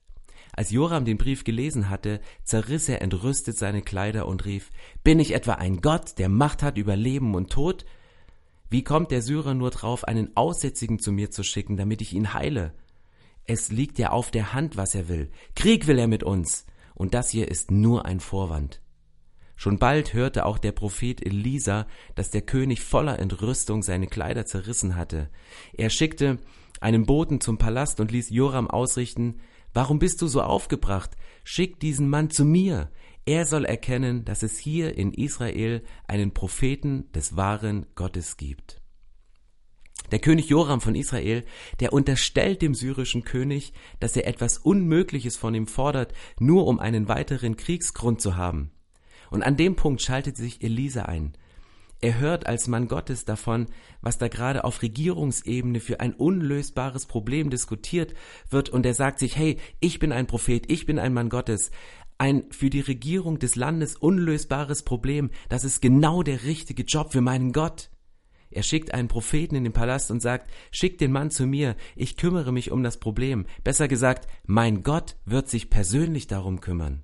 Als 0.53 0.71
Joram 0.71 1.05
den 1.05 1.19
Brief 1.19 1.43
gelesen 1.43 1.91
hatte, 1.91 2.19
zerriss 2.43 2.89
er 2.89 3.03
entrüstet 3.03 3.59
seine 3.59 3.83
Kleider 3.83 4.25
und 4.27 4.45
rief, 4.45 4.71
Bin 5.03 5.19
ich 5.19 5.35
etwa 5.35 5.53
ein 5.53 5.81
Gott, 5.81 6.17
der 6.17 6.29
Macht 6.29 6.63
hat 6.63 6.79
über 6.79 6.95
Leben 6.95 7.35
und 7.35 7.51
Tod? 7.51 7.85
Wie 8.69 8.83
kommt 8.83 9.11
der 9.11 9.21
Syrer 9.21 9.53
nur 9.53 9.69
drauf, 9.69 10.03
einen 10.03 10.35
Aussätzigen 10.35 10.99
zu 10.99 11.11
mir 11.11 11.31
zu 11.31 11.43
schicken, 11.43 11.77
damit 11.77 12.01
ich 12.01 12.13
ihn 12.13 12.33
heile? 12.33 12.73
Es 13.45 13.71
liegt 13.71 13.99
ja 13.99 14.09
auf 14.09 14.31
der 14.31 14.53
Hand, 14.53 14.75
was 14.75 14.95
er 14.95 15.07
will. 15.07 15.29
Krieg 15.55 15.87
will 15.87 15.99
er 15.99 16.07
mit 16.07 16.23
uns. 16.23 16.65
Und 16.95 17.13
das 17.13 17.29
hier 17.29 17.49
ist 17.49 17.71
nur 17.71 18.05
ein 18.05 18.19
Vorwand. 18.19 18.81
Schon 19.55 19.77
bald 19.77 20.13
hörte 20.13 20.45
auch 20.45 20.57
der 20.57 20.71
Prophet 20.71 21.25
Elisa, 21.25 21.87
dass 22.15 22.31
der 22.31 22.41
König 22.41 22.81
voller 22.81 23.19
Entrüstung 23.19 23.83
seine 23.83 24.07
Kleider 24.07 24.45
zerrissen 24.45 24.95
hatte. 24.95 25.29
Er 25.73 25.89
schickte 25.89 26.39
einen 26.81 27.05
Boten 27.05 27.39
zum 27.39 27.57
Palast 27.57 27.99
und 27.99 28.11
ließ 28.11 28.29
Joram 28.31 28.69
ausrichten, 28.69 29.39
Warum 29.75 29.99
bist 29.99 30.21
du 30.21 30.27
so 30.27 30.41
aufgebracht? 30.41 31.11
Schick 31.43 31.81
diesen 31.81 32.09
Mann 32.09 32.29
zu 32.29 32.45
mir. 32.45 32.89
Er 33.25 33.45
soll 33.45 33.65
erkennen, 33.65 34.23
dass 34.23 34.43
es 34.43 34.59
hier 34.59 34.95
in 34.95 35.11
Israel 35.11 35.83
einen 36.07 36.31
Propheten 36.31 37.11
des 37.11 37.35
wahren 37.35 37.87
Gottes 37.95 38.37
gibt. 38.37 38.81
Der 40.11 40.19
König 40.19 40.49
Joram 40.49 40.79
von 40.79 40.93
Israel, 40.93 41.43
der 41.79 41.91
unterstellt 41.91 42.61
dem 42.61 42.75
syrischen 42.75 43.23
König, 43.23 43.73
dass 43.99 44.15
er 44.15 44.27
etwas 44.27 44.59
Unmögliches 44.59 45.35
von 45.37 45.55
ihm 45.55 45.65
fordert, 45.65 46.13
nur 46.39 46.67
um 46.67 46.79
einen 46.79 47.07
weiteren 47.07 47.57
Kriegsgrund 47.57 48.21
zu 48.21 48.35
haben. 48.35 48.71
Und 49.31 49.41
an 49.41 49.57
dem 49.57 49.75
Punkt 49.75 50.03
schaltet 50.03 50.37
sich 50.37 50.63
Elisa 50.63 51.03
ein. 51.03 51.35
Er 52.01 52.19
hört 52.19 52.45
als 52.45 52.67
Mann 52.67 52.87
Gottes 52.87 53.25
davon, 53.25 53.67
was 54.01 54.19
da 54.19 54.27
gerade 54.27 54.63
auf 54.63 54.83
Regierungsebene 54.83 55.79
für 55.79 56.01
ein 56.01 56.13
unlösbares 56.13 57.07
Problem 57.07 57.49
diskutiert 57.49 58.13
wird, 58.49 58.69
und 58.69 58.85
er 58.85 58.93
sagt 58.93 59.17
sich, 59.17 59.35
hey, 59.35 59.57
ich 59.79 59.97
bin 59.97 60.11
ein 60.11 60.27
Prophet, 60.27 60.69
ich 60.69 60.85
bin 60.85 60.99
ein 60.99 61.13
Mann 61.13 61.29
Gottes, 61.29 61.71
ein 62.17 62.43
für 62.51 62.69
die 62.69 62.81
Regierung 62.81 63.39
des 63.39 63.55
Landes 63.55 63.95
unlösbares 63.95 64.83
Problem, 64.83 65.31
das 65.49 65.63
ist 65.63 65.81
genau 65.81 66.23
der 66.23 66.43
richtige 66.43 66.83
Job 66.83 67.11
für 67.11 67.21
meinen 67.21 67.51
Gott. 67.51 67.89
Er 68.51 68.63
schickt 68.63 68.93
einen 68.93 69.09
Propheten 69.09 69.55
in 69.55 69.63
den 69.63 69.73
Palast 69.73 70.11
und 70.11 70.21
sagt, 70.21 70.49
schick 70.71 70.97
den 70.97 71.11
Mann 71.11 71.29
zu 71.29 71.45
mir, 71.45 71.75
ich 71.95 72.15
kümmere 72.15 72.53
mich 72.53 72.71
um 72.71 72.83
das 72.83 72.99
Problem. 72.99 73.45
Besser 73.63 73.87
gesagt, 73.87 74.29
mein 74.45 74.81
Gott 74.83 75.17
wird 75.25 75.49
sich 75.49 75.69
persönlich 75.69 76.27
darum 76.27 76.61
kümmern. 76.61 77.03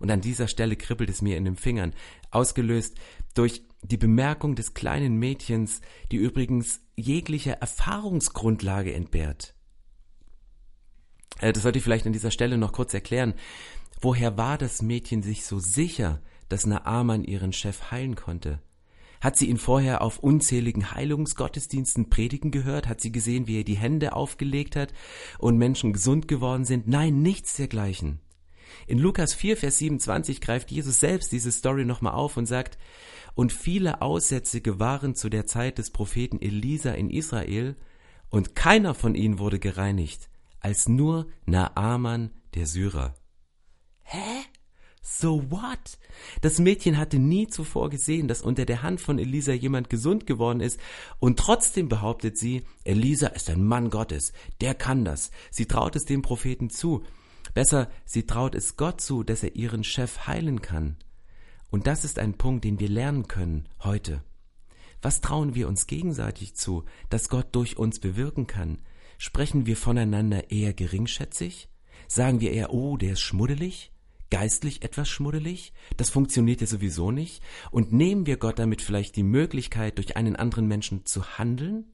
Und 0.00 0.10
an 0.10 0.20
dieser 0.20 0.48
Stelle 0.48 0.76
kribbelt 0.76 1.10
es 1.10 1.22
mir 1.22 1.36
in 1.36 1.44
den 1.44 1.56
Fingern, 1.56 1.94
ausgelöst 2.30 2.96
durch 3.34 3.62
die 3.82 3.96
Bemerkung 3.96 4.54
des 4.54 4.74
kleinen 4.74 5.16
Mädchens, 5.16 5.80
die 6.10 6.16
übrigens 6.16 6.80
jegliche 6.96 7.60
Erfahrungsgrundlage 7.60 8.92
entbehrt. 8.92 9.54
Äh, 11.40 11.52
das 11.52 11.62
sollte 11.62 11.78
ich 11.78 11.84
vielleicht 11.84 12.06
an 12.06 12.12
dieser 12.12 12.30
Stelle 12.30 12.58
noch 12.58 12.72
kurz 12.72 12.94
erklären. 12.94 13.34
Woher 14.00 14.36
war 14.36 14.58
das 14.58 14.80
Mädchen 14.80 15.22
sich 15.22 15.44
so 15.44 15.58
sicher, 15.58 16.20
dass 16.48 16.66
Naaman 16.66 17.24
ihren 17.24 17.52
Chef 17.52 17.90
heilen 17.90 18.14
konnte? 18.14 18.60
Hat 19.20 19.36
sie 19.36 19.48
ihn 19.48 19.58
vorher 19.58 20.02
auf 20.02 20.20
unzähligen 20.20 20.92
Heilungsgottesdiensten 20.92 22.08
predigen 22.08 22.52
gehört? 22.52 22.88
Hat 22.88 23.00
sie 23.00 23.10
gesehen, 23.10 23.48
wie 23.48 23.58
er 23.58 23.64
die 23.64 23.76
Hände 23.76 24.12
aufgelegt 24.12 24.76
hat 24.76 24.92
und 25.38 25.58
Menschen 25.58 25.92
gesund 25.92 26.28
geworden 26.28 26.64
sind? 26.64 26.86
Nein, 26.86 27.22
nichts 27.22 27.56
dergleichen. 27.56 28.20
In 28.86 28.98
Lukas 28.98 29.34
4, 29.34 29.56
Vers 29.56 29.78
27 29.78 30.40
greift 30.40 30.70
Jesus 30.70 31.00
selbst 31.00 31.32
diese 31.32 31.50
Story 31.50 31.84
nochmal 31.84 32.12
auf 32.12 32.36
und 32.36 32.46
sagt, 32.46 32.78
und 33.34 33.52
viele 33.52 34.02
Aussätzige 34.02 34.78
waren 34.78 35.14
zu 35.14 35.28
der 35.28 35.46
Zeit 35.46 35.78
des 35.78 35.90
Propheten 35.90 36.40
Elisa 36.40 36.92
in 36.92 37.10
Israel, 37.10 37.76
und 38.30 38.54
keiner 38.54 38.94
von 38.94 39.14
ihnen 39.14 39.38
wurde 39.38 39.58
gereinigt, 39.58 40.28
als 40.60 40.86
nur 40.86 41.28
Naaman 41.46 42.30
der 42.54 42.66
Syrer. 42.66 43.14
Hä? 44.10 44.44
So 45.02 45.50
what? 45.50 45.98
Das 46.40 46.58
Mädchen 46.58 46.96
hatte 46.96 47.18
nie 47.18 47.46
zuvor 47.46 47.90
gesehen, 47.90 48.26
dass 48.26 48.40
unter 48.40 48.64
der 48.64 48.82
Hand 48.82 49.02
von 49.02 49.18
Elisa 49.18 49.52
jemand 49.52 49.90
gesund 49.90 50.26
geworden 50.26 50.60
ist, 50.60 50.80
und 51.18 51.38
trotzdem 51.38 51.90
behauptet 51.90 52.38
sie, 52.38 52.64
Elisa 52.84 53.26
ist 53.28 53.50
ein 53.50 53.64
Mann 53.64 53.90
Gottes, 53.90 54.32
der 54.62 54.74
kann 54.74 55.04
das. 55.04 55.30
Sie 55.50 55.66
traut 55.66 55.94
es 55.94 56.06
dem 56.06 56.22
Propheten 56.22 56.70
zu. 56.70 57.04
Besser, 57.52 57.90
sie 58.06 58.24
traut 58.24 58.54
es 58.54 58.78
Gott 58.78 59.02
zu, 59.02 59.22
dass 59.22 59.42
er 59.42 59.56
ihren 59.56 59.84
Chef 59.84 60.26
heilen 60.26 60.62
kann. 60.62 60.96
Und 61.70 61.86
das 61.86 62.06
ist 62.06 62.18
ein 62.18 62.38
Punkt, 62.38 62.64
den 62.64 62.80
wir 62.80 62.88
lernen 62.88 63.28
können 63.28 63.68
heute. 63.82 64.22
Was 65.02 65.20
trauen 65.20 65.54
wir 65.54 65.68
uns 65.68 65.86
gegenseitig 65.86 66.54
zu, 66.54 66.84
dass 67.10 67.28
Gott 67.28 67.48
durch 67.52 67.76
uns 67.76 68.00
bewirken 68.00 68.46
kann? 68.46 68.78
Sprechen 69.18 69.66
wir 69.66 69.76
voneinander 69.76 70.50
eher 70.50 70.72
geringschätzig? 70.72 71.68
Sagen 72.06 72.40
wir 72.40 72.52
eher, 72.52 72.72
oh, 72.72 72.96
der 72.96 73.12
ist 73.12 73.20
schmuddelig? 73.20 73.92
Geistlich 74.30 74.82
etwas 74.82 75.08
schmuddelig? 75.08 75.72
Das 75.96 76.10
funktioniert 76.10 76.60
ja 76.60 76.66
sowieso 76.66 77.10
nicht? 77.10 77.42
Und 77.70 77.92
nehmen 77.92 78.26
wir 78.26 78.36
Gott 78.36 78.58
damit 78.58 78.82
vielleicht 78.82 79.16
die 79.16 79.22
Möglichkeit, 79.22 79.96
durch 79.96 80.16
einen 80.16 80.36
anderen 80.36 80.66
Menschen 80.66 81.06
zu 81.06 81.38
handeln? 81.38 81.86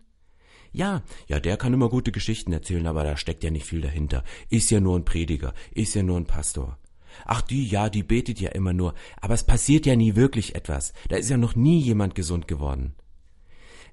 Ja, 0.73 1.05
ja, 1.29 1.39
der 1.39 1.57
kann 1.57 1.73
immer 1.73 1.89
gute 1.89 2.11
Geschichten 2.11 2.53
erzählen, 2.53 2.89
aber 2.89 3.05
da 3.05 3.17
steckt 3.17 3.45
ja 3.45 3.51
nicht 3.51 3.67
viel 3.67 3.81
dahinter. 3.81 4.25
Ist 4.51 4.71
ja 4.71 4.81
nur 4.81 4.99
ein 4.99 5.05
Prediger, 5.05 5.55
ist 5.71 5.95
ja 5.95 6.03
nur 6.03 6.17
ein 6.17 6.27
Pastor. 6.27 6.79
Ach 7.25 7.43
die, 7.43 7.69
ja, 7.69 7.89
die 7.89 8.03
betet 8.03 8.41
ja 8.41 8.51
immer 8.51 8.73
nur, 8.73 8.95
aber 9.21 9.35
es 9.35 9.45
passiert 9.45 9.87
ja 9.87 9.95
nie 9.95 10.17
wirklich 10.17 10.57
etwas. 10.57 10.93
Da 11.09 11.17
ist 11.17 11.31
ja 11.31 11.37
noch 11.37 11.55
nie 11.55 11.79
jemand 11.81 12.17
gesund 12.17 12.49
geworden. 12.49 12.97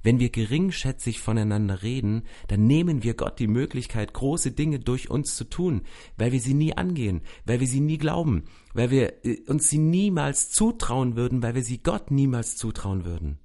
Wenn 0.03 0.19
wir 0.19 0.29
geringschätzig 0.29 1.19
voneinander 1.19 1.83
reden, 1.83 2.23
dann 2.47 2.65
nehmen 2.65 3.03
wir 3.03 3.13
Gott 3.13 3.39
die 3.39 3.47
Möglichkeit, 3.47 4.13
große 4.13 4.51
Dinge 4.51 4.79
durch 4.79 5.09
uns 5.09 5.35
zu 5.35 5.45
tun, 5.45 5.81
weil 6.17 6.31
wir 6.31 6.39
sie 6.39 6.53
nie 6.53 6.75
angehen, 6.75 7.21
weil 7.45 7.59
wir 7.59 7.67
sie 7.67 7.81
nie 7.81 7.97
glauben, 7.97 8.43
weil 8.73 8.91
wir 8.91 9.25
äh, 9.25 9.41
uns 9.47 9.69
sie 9.69 9.79
niemals 9.79 10.49
zutrauen 10.49 11.15
würden, 11.15 11.43
weil 11.43 11.55
wir 11.55 11.63
sie 11.63 11.83
Gott 11.83 12.11
niemals 12.11 12.55
zutrauen 12.55 13.05
würden. 13.05 13.39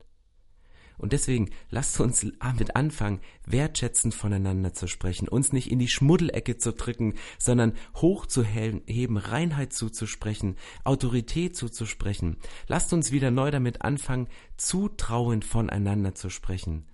Und 0.98 1.12
deswegen 1.12 1.50
lasst 1.70 2.00
uns 2.00 2.26
damit 2.40 2.74
anfangen, 2.74 3.20
wertschätzend 3.46 4.14
voneinander 4.14 4.72
zu 4.72 4.86
sprechen, 4.86 5.28
uns 5.28 5.52
nicht 5.52 5.70
in 5.70 5.78
die 5.78 5.88
Schmuddelecke 5.88 6.56
zu 6.56 6.72
drücken, 6.72 7.14
sondern 7.38 7.74
hochzuheben, 7.96 9.16
Reinheit 9.16 9.72
zuzusprechen, 9.72 10.56
Autorität 10.84 11.56
zuzusprechen. 11.56 12.36
Lasst 12.66 12.92
uns 12.92 13.12
wieder 13.12 13.30
neu 13.30 13.50
damit 13.50 13.82
anfangen, 13.82 14.28
zutrauend 14.56 15.44
voneinander 15.44 16.14
zu 16.14 16.30
sprechen. 16.30 16.86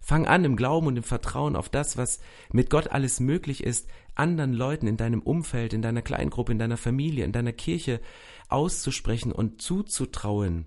Fang 0.00 0.26
an, 0.26 0.44
im 0.44 0.56
Glauben 0.56 0.86
und 0.86 0.98
im 0.98 1.02
Vertrauen 1.02 1.56
auf 1.56 1.70
das, 1.70 1.96
was 1.96 2.20
mit 2.52 2.68
Gott 2.68 2.88
alles 2.88 3.20
möglich 3.20 3.64
ist, 3.64 3.88
anderen 4.14 4.52
Leuten 4.52 4.86
in 4.86 4.98
deinem 4.98 5.22
Umfeld, 5.22 5.72
in 5.72 5.80
deiner 5.80 6.02
Kleingruppe, 6.02 6.52
in 6.52 6.58
deiner 6.58 6.76
Familie, 6.76 7.24
in 7.24 7.32
deiner 7.32 7.52
Kirche 7.52 8.00
auszusprechen 8.48 9.32
und 9.32 9.62
zuzutrauen, 9.62 10.66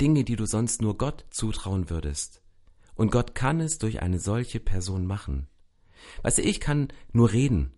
Dinge, 0.00 0.24
die 0.24 0.36
du 0.36 0.46
sonst 0.46 0.82
nur 0.82 0.96
Gott 0.96 1.26
zutrauen 1.30 1.90
würdest. 1.90 2.42
Und 2.94 3.12
Gott 3.12 3.34
kann 3.34 3.60
es 3.60 3.78
durch 3.78 4.02
eine 4.02 4.18
solche 4.18 4.60
Person 4.60 5.06
machen. 5.06 5.46
Weißt 6.22 6.38
du, 6.38 6.42
ich 6.42 6.60
kann 6.60 6.88
nur 7.12 7.32
reden, 7.32 7.72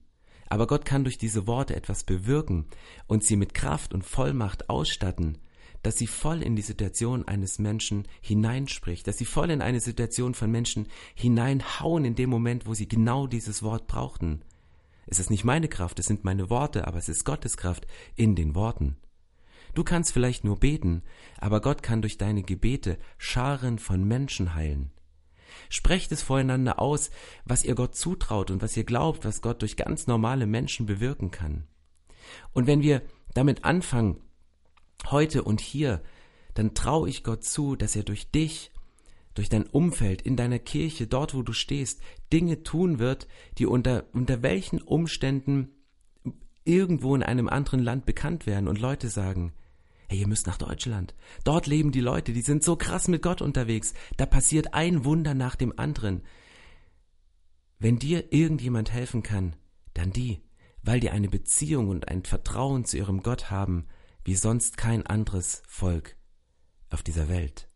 aber 0.49 0.67
Gott 0.67 0.85
kann 0.85 1.05
durch 1.05 1.19
diese 1.19 1.47
Worte 1.47 1.75
etwas 1.75 2.05
bewirken 2.05 2.67
und 3.07 3.25
sie 3.25 3.37
mit 3.37 3.55
Kraft 3.55 3.95
und 3.95 4.05
Vollmacht 4.05 4.69
ausstatten, 4.69 5.39
dass 5.83 5.97
sie 5.97 6.07
voll 6.07 6.43
in 6.43 6.55
die 6.55 6.63
Situation 6.63 7.27
eines 7.27 7.59
Menschen 7.59 8.07
hineinspricht, 8.21 9.07
dass 9.07 9.19
sie 9.19 9.25
voll 9.25 9.51
in 9.51 9.63
eine 9.63 9.81
Situation 9.81 10.35
von 10.35 10.51
Menschen 10.51 10.87
hineinhauen 11.15 12.05
in 12.05 12.15
dem 12.15 12.31
Moment, 12.31 12.67
wo 12.67 12.75
sie 12.75 12.87
genau 12.87 13.27
dieses 13.27 13.63
Wort 13.63 13.87
brauchten. 13.87 14.43
Es 15.07 15.19
ist 15.19 15.31
nicht 15.31 15.45
meine 15.45 15.69
Kraft, 15.69 15.99
es 15.99 16.07
sind 16.07 16.25
meine 16.25 16.51
Worte, 16.51 16.87
aber 16.87 16.99
es 16.99 17.09
ist 17.09 17.25
Gottes 17.25 17.57
Kraft 17.57 17.87
in 18.15 18.37
den 18.37 18.55
Worten. 18.55 18.97
Du 19.75 19.85
kannst 19.85 20.13
vielleicht 20.13 20.45
nur 20.45 20.59
beten, 20.59 21.03
aber 21.39 21.61
Gott 21.61 21.83
kann 21.83 22.03
durch 22.03 22.19
deine 22.19 22.43
Gebete 22.43 22.99
Scharen 23.17 23.79
von 23.79 24.05
Menschen 24.05 24.55
heilen. 24.55 24.93
Sprecht 25.69 26.13
es 26.13 26.23
voreinander 26.23 26.79
aus, 26.81 27.11
was 27.45 27.65
ihr 27.65 27.75
Gott 27.75 27.95
zutraut 27.95 28.51
und 28.51 28.63
was 28.63 28.77
ihr 28.77 28.85
glaubt, 28.85 29.25
was 29.25 29.43
Gott 29.43 29.63
durch 29.63 29.77
ganz 29.77 30.07
normale 30.07 30.47
Menschen 30.47 30.87
bewirken 30.87 31.31
kann. 31.31 31.65
Und 32.53 32.67
wenn 32.67 32.83
wir 32.83 33.03
damit 33.35 33.65
anfangen, 33.65 34.21
heute 35.11 35.43
und 35.43 35.61
hier, 35.61 36.03
dann 36.55 36.75
traue 36.75 37.09
ich 37.09 37.25
Gott 37.25 37.45
zu, 37.45 37.77
dass 37.77 37.97
er 37.97 38.03
durch 38.03 38.31
dich, 38.31 38.71
durch 39.35 39.49
dein 39.49 39.65
Umfeld, 39.65 40.23
in 40.23 40.37
deiner 40.37 40.59
Kirche, 40.59 41.07
dort 41.07 41.35
wo 41.35 41.43
du 41.43 41.53
stehst, 41.55 42.03
Dinge 42.33 42.63
tun 42.63 42.99
wird, 42.99 43.27
die 43.59 43.67
unter, 43.67 44.05
unter 44.13 44.43
welchen 44.43 44.81
Umständen 44.83 45.71
irgendwo 46.65 47.15
in 47.15 47.23
einem 47.23 47.49
anderen 47.49 47.81
Land 47.81 48.05
bekannt 48.07 48.47
werden 48.47 48.69
und 48.69 48.79
Leute 48.79 49.09
sagen, 49.09 49.53
hey, 50.13 50.21
ihr 50.21 50.29
müsst 50.29 50.47
nach 50.47 50.59
Deutschland. 50.59 51.15
Dort 51.43 51.67
leben 51.67 51.91
die 51.91 52.01
Leute, 52.01 52.35
die 52.35 52.43
sind 52.43 52.63
so 52.63 52.77
krass 52.77 53.09
mit 53.09 53.23
Gott 53.23 53.41
unterwegs. 53.41 53.95
Da 54.19 54.27
passiert 54.27 54.75
ein 54.75 55.07
Wunder 55.07 55.33
nach 55.33 55.57
dem 55.57 55.79
anderen. 55.79 56.23
Wenn 57.79 57.99
dir 57.99 58.31
irgendjemand 58.31 58.93
helfen 58.93 59.23
kann, 59.23 59.57
dann 59.95 60.13
die, 60.13 60.43
weil 60.83 61.01
die 61.01 61.09
eine 61.09 61.29
Beziehung 61.29 61.89
und 61.89 62.09
ein 62.09 62.25
Vertrauen 62.25 62.85
zu 62.85 62.99
ihrem 62.99 63.23
Gott 63.23 63.51
haben, 63.51 63.87
wie 64.23 64.35
sonst 64.35 64.77
kein 64.77 65.07
anderes 65.07 65.63
Volk 65.67 66.17
auf 66.91 67.03
dieser 67.03 67.31
Welt. 67.31 67.69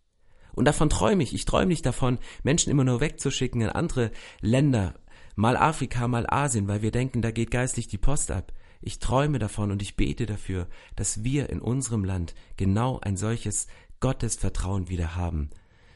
Und 0.52 0.66
davon 0.66 0.90
träume 0.90 1.23
ich. 1.23 1.33
Ich 1.33 1.47
träume 1.47 1.69
nicht 1.69 1.87
davon, 1.87 2.19
Menschen 2.43 2.71
immer 2.71 2.85
nur 2.85 3.00
wegzuschicken 3.00 3.62
in 3.62 3.71
andere 3.71 4.11
Länder, 4.43 4.95
mal 5.37 5.57
Afrika, 5.57 6.07
mal 6.07 6.26
Asien, 6.28 6.69
weil 6.69 6.83
wir 6.83 6.90
denken, 6.90 7.23
da 7.23 7.31
geht 7.31 7.50
geistlich 7.50 7.88
die 7.88 7.99
Post 7.99 8.31
ab. 8.31 8.52
Ich 8.80 8.99
träume 8.99 9.38
davon 9.38 9.71
und 9.71 9.83
ich 9.83 9.97
bete 9.97 10.26
dafür, 10.26 10.68
dass 10.95 11.25
wir 11.25 11.50
in 11.50 11.61
unserem 11.61 12.04
Land 12.04 12.35
genau 12.56 13.00
ein 13.00 13.16
solches 13.16 13.66
Gottesvertrauen 14.00 14.88
wieder 14.88 15.16
haben, 15.16 15.50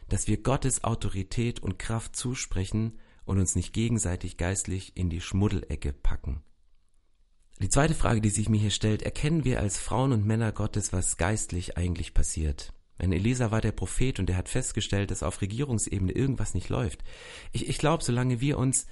dass 0.08 0.26
wir 0.26 0.42
Gottes 0.42 0.84
Autorität 0.84 1.60
und 1.60 1.78
Kraft 1.78 2.16
zusprechen 2.16 2.98
und 3.24 3.38
uns 3.38 3.54
nicht 3.54 3.72
gegenseitig 3.72 4.36
geistlich 4.36 4.96
in 4.96 5.10
die 5.10 5.20
Schmuddelecke 5.20 5.92
packen. 5.92 6.42
Die 7.60 7.68
zweite 7.68 7.94
Frage, 7.94 8.22
die 8.22 8.30
sich 8.30 8.48
mir 8.48 8.58
hier 8.58 8.70
stellt, 8.70 9.02
erkennen 9.02 9.44
wir 9.44 9.60
als 9.60 9.78
Frauen 9.78 10.12
und 10.12 10.24
Männer 10.24 10.50
Gottes, 10.50 10.94
was 10.94 11.18
geistlich 11.18 11.76
eigentlich 11.76 12.14
passiert? 12.14 12.72
Wenn 12.96 13.12
Elisa 13.12 13.50
war 13.50 13.60
der 13.60 13.72
Prophet 13.72 14.18
und 14.18 14.30
er 14.30 14.36
hat 14.36 14.48
festgestellt, 14.48 15.10
dass 15.10 15.22
auf 15.22 15.40
Regierungsebene 15.40 16.12
irgendwas 16.12 16.54
nicht 16.54 16.70
läuft. 16.70 17.04
Ich, 17.52 17.68
ich 17.68 17.78
glaube, 17.78 18.02
solange 18.02 18.40
wir 18.40 18.58
uns 18.58 18.86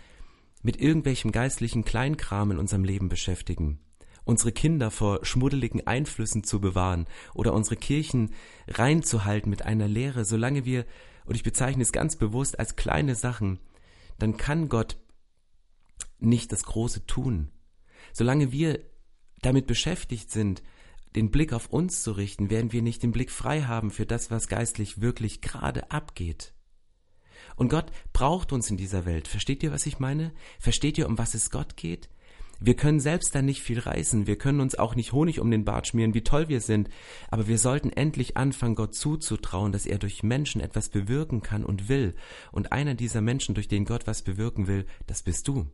mit 0.63 0.81
irgendwelchem 0.81 1.33
geistlichen 1.33 1.85
Kleinkram 1.85 2.51
in 2.51 2.59
unserem 2.59 2.85
Leben 2.85 3.09
beschäftigen, 3.09 3.81
unsere 4.25 4.53
Kinder 4.53 4.91
vor 4.91 5.25
schmuddeligen 5.25 5.87
Einflüssen 5.87 6.45
zu 6.45 6.61
bewahren 6.61 7.07
oder 7.35 7.55
unsere 7.55 7.77
Kirchen 7.77 8.35
reinzuhalten 8.67 9.51
mit 9.51 9.63
einer 9.63 9.89
Lehre, 9.89 10.25
solange 10.25 10.65
wir, 10.65 10.85
und 11.25 11.35
ich 11.35 11.43
bezeichne 11.43 11.83
es 11.83 11.93
ganz 11.93 12.17
bewusst 12.17 12.59
als 12.59 12.77
kleine 12.77 13.15
Sachen, 13.15 13.59
dann 14.19 14.37
kann 14.37 14.69
Gott 14.69 14.99
nicht 16.19 16.53
das 16.53 16.65
Große 16.65 17.07
tun. 17.07 17.51
Solange 18.13 18.53
wir 18.53 18.81
damit 19.41 19.67
beschäftigt 19.67 20.31
sind, 20.31 20.63
den 21.15 21.31
Blick 21.31 21.53
auf 21.53 21.69
uns 21.69 22.03
zu 22.03 22.13
richten, 22.13 22.51
werden 22.51 22.73
wir 22.73 22.83
nicht 22.83 23.03
den 23.03 23.13
Blick 23.13 23.31
frei 23.31 23.63
haben 23.63 23.91
für 23.91 24.07
das, 24.07 24.31
was 24.31 24.49
geistlich 24.49 25.01
wirklich 25.01 25.41
gerade 25.41 25.91
abgeht. 25.91 26.53
Und 27.59 27.69
Gott 27.69 27.91
braucht 28.13 28.53
uns 28.53 28.71
in 28.71 28.77
dieser 28.77 29.05
Welt. 29.05 29.27
Versteht 29.27 29.65
ihr, 29.65 29.73
was 29.73 29.85
ich 29.85 29.99
meine? 29.99 30.33
Versteht 30.61 30.97
ihr, 30.97 31.09
um 31.09 31.19
was 31.19 31.35
es 31.35 31.51
Gott 31.51 31.77
geht? 31.77 32.09
Wir 32.61 32.75
können 32.75 33.01
selbst 33.01 33.35
dann 33.35 33.45
nicht 33.45 33.63
viel 33.63 33.79
reißen, 33.79 34.27
wir 34.27 34.37
können 34.37 34.61
uns 34.61 34.77
auch 34.77 34.97
nicht 34.97 35.13
Honig 35.13 35.39
um 35.39 35.49
den 35.49 35.65
Bart 35.65 35.87
schmieren, 35.87 36.13
wie 36.15 36.25
toll 36.25 36.49
wir 36.49 36.61
sind, 36.61 36.89
aber 37.31 37.47
wir 37.47 37.59
sollten 37.59 37.91
endlich 37.91 38.37
anfangen, 38.37 38.75
Gott 38.75 38.97
zuzutrauen, 38.97 39.71
dass 39.71 39.87
er 39.87 39.99
durch 39.99 40.25
Menschen 40.25 40.61
etwas 40.61 40.89
bewirken 40.89 41.41
kann 41.41 41.65
und 41.65 41.89
will. 41.89 42.17
Und 42.51 42.73
einer 42.73 42.95
dieser 42.95 43.21
Menschen, 43.21 43.55
durch 43.55 43.69
den 43.69 43.85
Gott 43.85 44.09
was 44.09 44.23
bewirken 44.23 44.67
will, 44.67 44.87
das 45.07 45.23
bist 45.23 45.47
du. 45.47 45.67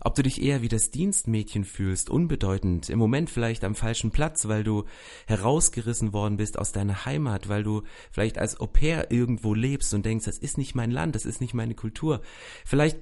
Ob 0.00 0.14
du 0.14 0.22
dich 0.22 0.42
eher 0.42 0.62
wie 0.62 0.68
das 0.68 0.90
Dienstmädchen 0.90 1.64
fühlst, 1.64 2.10
unbedeutend, 2.10 2.90
im 2.90 2.98
Moment 2.98 3.30
vielleicht 3.30 3.64
am 3.64 3.74
falschen 3.74 4.10
Platz, 4.10 4.48
weil 4.48 4.64
du 4.64 4.84
herausgerissen 5.26 6.12
worden 6.12 6.36
bist 6.36 6.58
aus 6.58 6.72
deiner 6.72 7.04
Heimat, 7.04 7.48
weil 7.48 7.62
du 7.62 7.82
vielleicht 8.10 8.38
als 8.38 8.60
Au 8.60 8.66
pair 8.66 9.10
irgendwo 9.10 9.54
lebst 9.54 9.94
und 9.94 10.06
denkst, 10.06 10.26
das 10.26 10.38
ist 10.38 10.58
nicht 10.58 10.74
mein 10.74 10.90
Land, 10.90 11.14
das 11.14 11.24
ist 11.24 11.40
nicht 11.40 11.54
meine 11.54 11.74
Kultur. 11.74 12.20
Vielleicht 12.64 12.98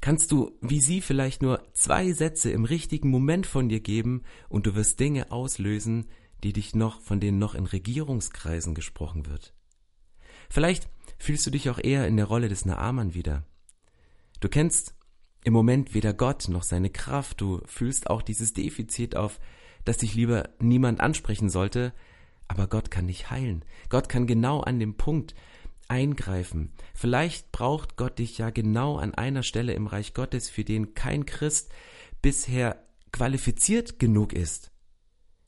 kannst 0.00 0.32
du 0.32 0.52
wie 0.60 0.80
sie 0.80 1.00
vielleicht 1.00 1.42
nur 1.42 1.62
zwei 1.72 2.12
Sätze 2.12 2.50
im 2.50 2.64
richtigen 2.64 3.10
Moment 3.10 3.46
von 3.46 3.68
dir 3.68 3.80
geben 3.80 4.22
und 4.48 4.66
du 4.66 4.74
wirst 4.74 5.00
Dinge 5.00 5.30
auslösen, 5.30 6.06
die 6.42 6.52
dich 6.52 6.74
noch, 6.74 7.00
von 7.02 7.20
denen 7.20 7.38
noch 7.38 7.54
in 7.54 7.66
Regierungskreisen 7.66 8.74
gesprochen 8.74 9.26
wird. 9.26 9.54
Vielleicht 10.48 10.88
fühlst 11.18 11.46
du 11.46 11.50
dich 11.50 11.68
auch 11.70 11.78
eher 11.78 12.06
in 12.06 12.16
der 12.16 12.26
Rolle 12.26 12.48
des 12.48 12.64
Naaman 12.64 13.14
wieder. 13.14 13.44
Du 14.40 14.48
kennst 14.48 14.94
im 15.44 15.52
Moment 15.52 15.94
weder 15.94 16.12
Gott 16.12 16.48
noch 16.48 16.62
seine 16.62 16.90
Kraft, 16.90 17.40
du 17.40 17.60
fühlst 17.64 18.10
auch 18.10 18.22
dieses 18.22 18.52
Defizit 18.52 19.16
auf, 19.16 19.40
das 19.84 19.98
dich 19.98 20.14
lieber 20.14 20.50
niemand 20.58 21.00
ansprechen 21.00 21.48
sollte, 21.48 21.92
aber 22.48 22.66
Gott 22.66 22.90
kann 22.90 23.06
dich 23.06 23.30
heilen. 23.30 23.64
Gott 23.88 24.08
kann 24.08 24.26
genau 24.26 24.60
an 24.60 24.78
dem 24.78 24.96
Punkt, 24.96 25.34
eingreifen. 25.88 26.72
Vielleicht 26.94 27.52
braucht 27.52 27.96
Gott 27.96 28.18
dich 28.18 28.38
ja 28.38 28.50
genau 28.50 28.96
an 28.96 29.14
einer 29.14 29.42
Stelle 29.42 29.72
im 29.72 29.86
Reich 29.86 30.14
Gottes, 30.14 30.48
für 30.48 30.64
den 30.64 30.94
kein 30.94 31.26
Christ 31.26 31.70
bisher 32.22 32.84
qualifiziert 33.12 33.98
genug 33.98 34.32
ist. 34.32 34.70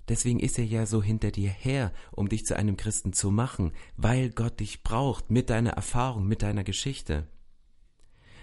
Deswegen 0.08 0.40
ist 0.40 0.58
er 0.58 0.64
ja 0.64 0.84
so 0.84 1.02
hinter 1.02 1.30
dir 1.30 1.50
her, 1.50 1.92
um 2.10 2.28
dich 2.28 2.44
zu 2.44 2.56
einem 2.56 2.76
Christen 2.76 3.12
zu 3.12 3.30
machen, 3.30 3.72
weil 3.96 4.30
Gott 4.30 4.58
dich 4.58 4.82
braucht 4.82 5.30
mit 5.30 5.48
deiner 5.48 5.70
Erfahrung, 5.70 6.26
mit 6.26 6.42
deiner 6.42 6.64
Geschichte. 6.64 7.28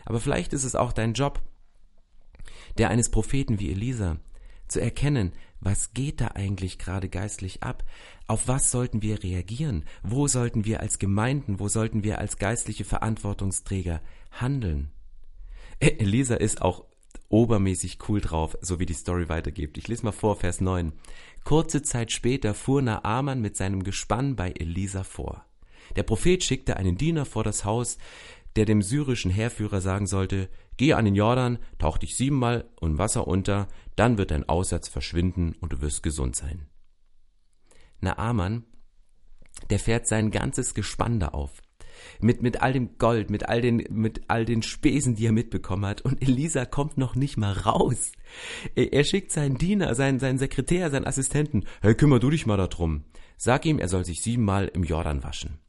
Aber 0.06 0.20
vielleicht 0.20 0.54
ist 0.54 0.64
es 0.64 0.76
auch 0.76 0.94
dein 0.94 1.14
Job, 1.14 1.42
der 2.78 2.90
eines 2.90 3.10
Propheten 3.10 3.60
wie 3.60 3.72
Elisa, 3.72 4.18
zu 4.68 4.80
erkennen, 4.80 5.34
was 5.62 5.94
geht 5.94 6.22
da 6.22 6.28
eigentlich 6.28 6.80
gerade 6.80 7.10
geistlich 7.10 7.64
ab? 7.64 7.84
Auf 8.28 8.48
was 8.48 8.72
sollten 8.72 9.02
wir 9.02 9.24
reagieren? 9.24 9.84
Wo 10.04 10.28
sollten 10.28 10.64
wir 10.64 10.80
als 10.80 11.00
Gemeinden, 11.00 11.60
wo 11.60 11.68
sollten 11.68 12.04
wir 12.04 12.20
als 12.20 12.38
geistliche 12.38 12.86
Verantwortungsträger 12.86 14.02
handeln? 14.32 14.92
Elisa 15.80 16.36
ist 16.36 16.62
auch 16.62 16.86
obermäßig 17.28 18.00
cool 18.08 18.22
drauf, 18.22 18.58
so 18.62 18.80
wie 18.80 18.86
die 18.86 18.94
Story 18.94 19.28
weitergeht. 19.30 19.78
Ich 19.78 19.88
lese 19.88 20.06
mal 20.06 20.12
vor, 20.12 20.36
Vers 20.36 20.62
9. 20.62 20.94
Kurze 21.44 21.82
Zeit 21.82 22.12
später 22.12 22.54
fuhr 22.54 22.82
Naaman 22.82 23.42
mit 23.42 23.58
seinem 23.58 23.84
Gespann 23.84 24.36
bei 24.36 24.52
Elisa 24.52 25.04
vor. 25.04 25.46
Der 25.96 26.04
Prophet 26.04 26.44
schickte 26.44 26.78
einen 26.78 26.98
Diener 26.98 27.26
vor 27.26 27.44
das 27.44 27.66
Haus, 27.66 27.98
der 28.56 28.66
dem 28.66 28.82
syrischen 28.82 29.32
Heerführer 29.32 29.82
sagen 29.82 30.08
sollte, 30.08 30.50
geh 30.78 30.94
an 30.94 31.06
den 31.06 31.16
Jordan, 31.16 31.60
tauch 31.78 31.98
dich 31.98 32.16
siebenmal 32.16 32.70
im 32.82 32.98
Wasser 32.98 33.28
unter, 33.28 33.68
dann 33.96 34.18
wird 34.18 34.32
dein 34.32 34.48
Aussatz 34.48 34.88
verschwinden 34.88 35.56
und 35.62 35.74
du 35.74 35.82
wirst 35.82 36.04
gesund 36.04 36.36
sein. 36.36 36.68
Naaman, 38.02 38.66
der 39.70 39.80
fährt 39.80 40.08
sein 40.08 40.32
ganzes 40.32 40.74
Gespann 40.74 41.20
da 41.20 41.30
auf. 41.30 41.62
Mit, 42.22 42.42
mit 42.42 42.62
all 42.62 42.72
dem 42.72 42.98
Gold, 42.98 43.30
mit 43.30 43.50
all 43.50 43.62
den, 43.62 43.84
mit 43.90 44.22
all 44.30 44.46
den 44.46 44.62
Spesen, 44.62 45.16
die 45.16 45.26
er 45.26 45.34
mitbekommen 45.34 45.86
hat. 45.86 46.02
Und 46.02 46.22
Elisa 46.22 46.66
kommt 46.66 46.98
noch 46.98 47.16
nicht 47.16 47.36
mal 47.36 47.52
raus. 47.52 48.14
Er, 48.74 48.94
er 48.94 49.04
schickt 49.04 49.32
seinen 49.32 49.58
Diener, 49.58 49.94
seinen, 49.96 50.20
seinen 50.20 50.38
Sekretär, 50.38 50.90
seinen 50.92 51.08
Assistenten. 51.08 51.66
Hey, 51.82 51.96
kümmer 51.96 52.20
du 52.20 52.30
dich 52.30 52.46
mal 52.46 52.56
darum. 52.56 53.04
Sag 53.38 53.66
ihm, 53.66 53.80
er 53.80 53.90
soll 53.90 54.06
sich 54.06 54.22
siebenmal 54.22 54.70
im 54.70 54.84
Jordan 54.84 55.24
waschen. 55.24 55.60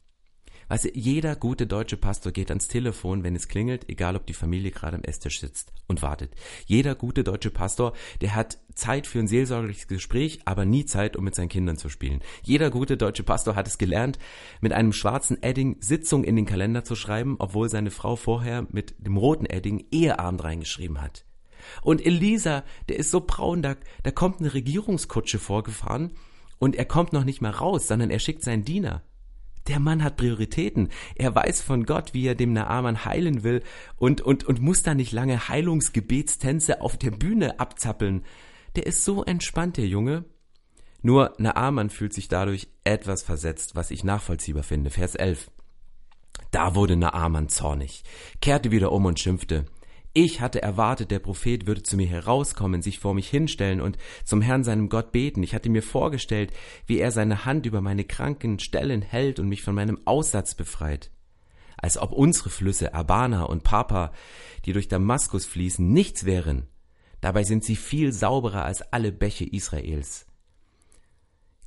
Du, 0.71 0.87
jeder 0.93 1.35
gute 1.35 1.67
deutsche 1.67 1.97
Pastor 1.97 2.31
geht 2.31 2.49
ans 2.49 2.69
Telefon, 2.69 3.23
wenn 3.23 3.35
es 3.35 3.49
klingelt, 3.49 3.89
egal 3.89 4.15
ob 4.15 4.25
die 4.25 4.33
Familie 4.33 4.71
gerade 4.71 4.95
am 4.95 5.03
Esstisch 5.03 5.41
sitzt 5.41 5.73
und 5.87 6.01
wartet. 6.01 6.33
Jeder 6.65 6.95
gute 6.95 7.25
deutsche 7.25 7.51
Pastor, 7.51 7.91
der 8.21 8.35
hat 8.35 8.57
Zeit 8.73 9.05
für 9.05 9.19
ein 9.19 9.27
seelsorgliches 9.27 9.87
Gespräch, 9.87 10.39
aber 10.45 10.63
nie 10.63 10.85
Zeit, 10.85 11.17
um 11.17 11.25
mit 11.25 11.35
seinen 11.35 11.49
Kindern 11.49 11.77
zu 11.77 11.89
spielen. 11.89 12.21
Jeder 12.41 12.69
gute 12.69 12.95
deutsche 12.95 13.23
Pastor 13.23 13.55
hat 13.55 13.67
es 13.67 13.77
gelernt, 13.77 14.17
mit 14.61 14.71
einem 14.71 14.93
schwarzen 14.93 15.43
Edding 15.43 15.75
Sitzung 15.81 16.23
in 16.23 16.37
den 16.37 16.45
Kalender 16.45 16.85
zu 16.85 16.95
schreiben, 16.95 17.35
obwohl 17.39 17.67
seine 17.67 17.91
Frau 17.91 18.15
vorher 18.15 18.65
mit 18.71 18.95
dem 18.97 19.17
roten 19.17 19.45
Edding 19.45 19.85
Eheabend 19.91 20.41
reingeschrieben 20.41 21.01
hat. 21.01 21.25
Und 21.81 22.05
Elisa, 22.05 22.63
der 22.87 22.97
ist 22.97 23.11
so 23.11 23.19
braun, 23.19 23.61
da, 23.61 23.75
da 24.03 24.11
kommt 24.11 24.39
eine 24.39 24.53
Regierungskutsche 24.53 25.37
vorgefahren 25.37 26.13
und 26.59 26.77
er 26.77 26.85
kommt 26.85 27.11
noch 27.11 27.25
nicht 27.25 27.41
mal 27.41 27.51
raus, 27.51 27.87
sondern 27.87 28.09
er 28.09 28.19
schickt 28.19 28.43
seinen 28.43 28.63
Diener. 28.63 29.03
Der 29.67 29.79
Mann 29.79 30.03
hat 30.03 30.17
Prioritäten. 30.17 30.89
Er 31.15 31.35
weiß 31.35 31.61
von 31.61 31.85
Gott, 31.85 32.13
wie 32.13 32.25
er 32.25 32.35
dem 32.35 32.53
Naaman 32.53 33.05
heilen 33.05 33.43
will 33.43 33.61
und, 33.97 34.21
und, 34.21 34.43
und 34.43 34.61
muss 34.61 34.83
da 34.83 34.93
nicht 34.93 35.11
lange 35.11 35.47
Heilungsgebetstänze 35.47 36.81
auf 36.81 36.97
der 36.97 37.11
Bühne 37.11 37.59
abzappeln. 37.59 38.23
Der 38.75 38.85
ist 38.85 39.03
so 39.03 39.23
entspannt, 39.23 39.77
der 39.77 39.87
Junge. 39.87 40.25
Nur 41.01 41.33
Naaman 41.37 41.89
fühlt 41.89 42.13
sich 42.13 42.27
dadurch 42.27 42.67
etwas 42.83 43.23
versetzt, 43.23 43.75
was 43.75 43.91
ich 43.91 44.03
nachvollziehbar 44.03 44.63
finde. 44.63 44.89
Vers 44.89 45.15
11. 45.15 45.51
Da 46.51 46.75
wurde 46.75 46.95
Naaman 46.95 47.49
zornig, 47.49 48.03
kehrte 48.41 48.71
wieder 48.71 48.91
um 48.91 49.05
und 49.05 49.19
schimpfte. 49.19 49.65
Ich 50.13 50.41
hatte 50.41 50.61
erwartet, 50.61 51.09
der 51.09 51.19
Prophet 51.19 51.67
würde 51.67 51.83
zu 51.83 51.95
mir 51.95 52.07
herauskommen, 52.07 52.81
sich 52.81 52.99
vor 52.99 53.13
mich 53.13 53.29
hinstellen 53.29 53.79
und 53.79 53.97
zum 54.25 54.41
Herrn 54.41 54.65
seinem 54.65 54.89
Gott 54.89 55.13
beten. 55.13 55.41
Ich 55.41 55.55
hatte 55.55 55.69
mir 55.69 55.81
vorgestellt, 55.81 56.51
wie 56.85 56.99
er 56.99 57.11
seine 57.11 57.45
Hand 57.45 57.65
über 57.65 57.79
meine 57.79 58.03
kranken 58.03 58.59
Stellen 58.59 59.01
hält 59.01 59.39
und 59.39 59.47
mich 59.47 59.61
von 59.61 59.73
meinem 59.73 59.99
Aussatz 60.05 60.53
befreit. 60.53 61.11
Als 61.77 61.97
ob 61.97 62.11
unsere 62.11 62.49
Flüsse 62.49 62.93
Abana 62.93 63.43
und 63.43 63.63
Papa, 63.63 64.11
die 64.65 64.73
durch 64.73 64.89
Damaskus 64.89 65.45
fließen, 65.45 65.87
nichts 65.87 66.25
wären. 66.25 66.67
Dabei 67.21 67.43
sind 67.43 67.63
sie 67.63 67.77
viel 67.77 68.11
sauberer 68.11 68.65
als 68.65 68.81
alle 68.81 69.13
Bäche 69.13 69.45
Israels. 69.45 70.25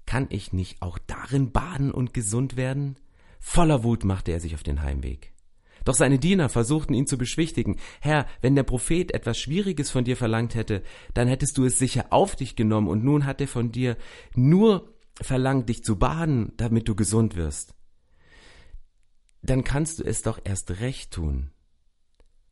Kann 0.05 0.27
ich 0.29 0.53
nicht 0.53 0.83
auch 0.83 0.99
darin 0.99 1.51
baden 1.51 1.91
und 1.91 2.13
gesund 2.13 2.57
werden? 2.57 2.97
Voller 3.41 3.85
Wut 3.85 4.05
machte 4.05 4.33
er 4.33 4.41
sich 4.41 4.55
auf 4.55 4.63
den 4.63 4.83
Heimweg. 4.83 5.34
Doch 5.85 5.95
seine 5.95 6.19
Diener 6.19 6.49
versuchten 6.49 6.95
ihn 6.95 7.07
zu 7.07 7.19
beschwichtigen. 7.19 7.77
Herr, 8.01 8.27
wenn 8.41 8.55
der 8.55 8.63
Prophet 8.63 9.13
etwas 9.13 9.39
Schwieriges 9.39 9.91
von 9.91 10.05
dir 10.05 10.17
verlangt 10.17 10.55
hätte, 10.55 10.83
dann 11.13 11.29
hättest 11.29 11.59
du 11.59 11.65
es 11.65 11.79
sicher 11.79 12.07
auf 12.11 12.37
dich 12.37 12.57
genommen 12.57 12.89
und 12.89 13.05
nun 13.05 13.27
hat 13.27 13.41
er 13.41 13.49
von 13.49 13.71
dir 13.71 13.97
nur 14.35 14.95
verlangt, 15.21 15.69
dich 15.69 15.85
zu 15.85 15.97
baden, 15.97 16.53
damit 16.57 16.89
du 16.89 16.95
gesund 16.95 17.37
wirst. 17.37 17.75
Dann 19.43 19.63
kannst 19.63 19.99
du 20.01 20.05
es 20.05 20.23
doch 20.23 20.41
erst 20.43 20.81
recht 20.81 21.13
tun. 21.13 21.51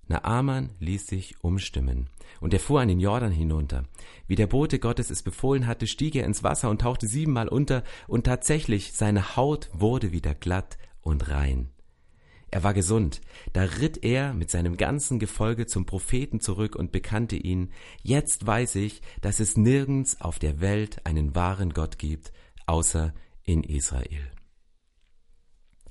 Naaman 0.09 0.71
ließ 0.79 1.07
sich 1.07 1.43
umstimmen, 1.43 2.11
und 2.41 2.53
er 2.53 2.61
fuhr 2.61 2.81
an 2.81 2.89
den 2.89 3.01
Jordan 3.01 3.33
hinunter. 3.33 3.85
Wie 4.27 4.35
der 4.35 4.47
Bote 4.47 4.79
Gottes 4.79 5.11
es 5.11 5.23
befohlen 5.23 5.67
hatte, 5.67 5.87
stieg 5.87 6.15
er 6.17 6.27
ins 6.27 6.43
Wasser 6.43 6.69
und 6.69 6.83
tauchte 6.83 7.07
siebenmal 7.07 7.49
unter, 7.49 7.83
und 8.09 8.25
tatsächlich 8.25 8.93
seine 8.93 9.37
Haut 9.37 9.71
wurde 9.73 10.13
wieder 10.13 10.35
glatt 10.35 10.77
und 11.01 11.29
rein. 11.29 11.71
Er 12.53 12.63
war 12.63 12.75
gesund. 12.75 13.21
Da 13.53 13.63
ritt 13.63 14.05
er 14.05 14.33
mit 14.33 14.51
seinem 14.51 14.77
ganzen 14.77 15.19
Gefolge 15.19 15.67
zum 15.67 15.87
Propheten 15.87 16.39
zurück 16.39 16.77
und 16.77 16.93
bekannte 16.93 17.35
ihn, 17.35 17.73
jetzt 18.03 18.47
weiß 18.47 18.77
ich, 18.77 19.03
dass 19.21 19.41
es 19.41 19.57
nirgends 19.57 20.21
auf 20.21 20.39
der 20.39 20.61
Welt 20.61 21.05
einen 21.05 21.35
wahren 21.35 21.73
Gott 21.73 21.99
gibt, 21.99 22.33
außer 22.67 23.13
in 23.43 23.65
Israel. 23.65 24.31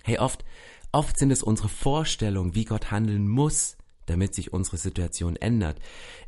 Hey, 0.04 0.18
oft, 0.18 0.46
Oft 0.94 1.18
sind 1.18 1.32
es 1.32 1.42
unsere 1.42 1.70
Vorstellungen, 1.70 2.54
wie 2.54 2.66
Gott 2.66 2.92
handeln 2.92 3.28
muss, 3.28 3.78
damit 4.08 4.36
sich 4.36 4.52
unsere 4.52 4.78
Situation 4.78 5.38
ändert. 5.38 5.80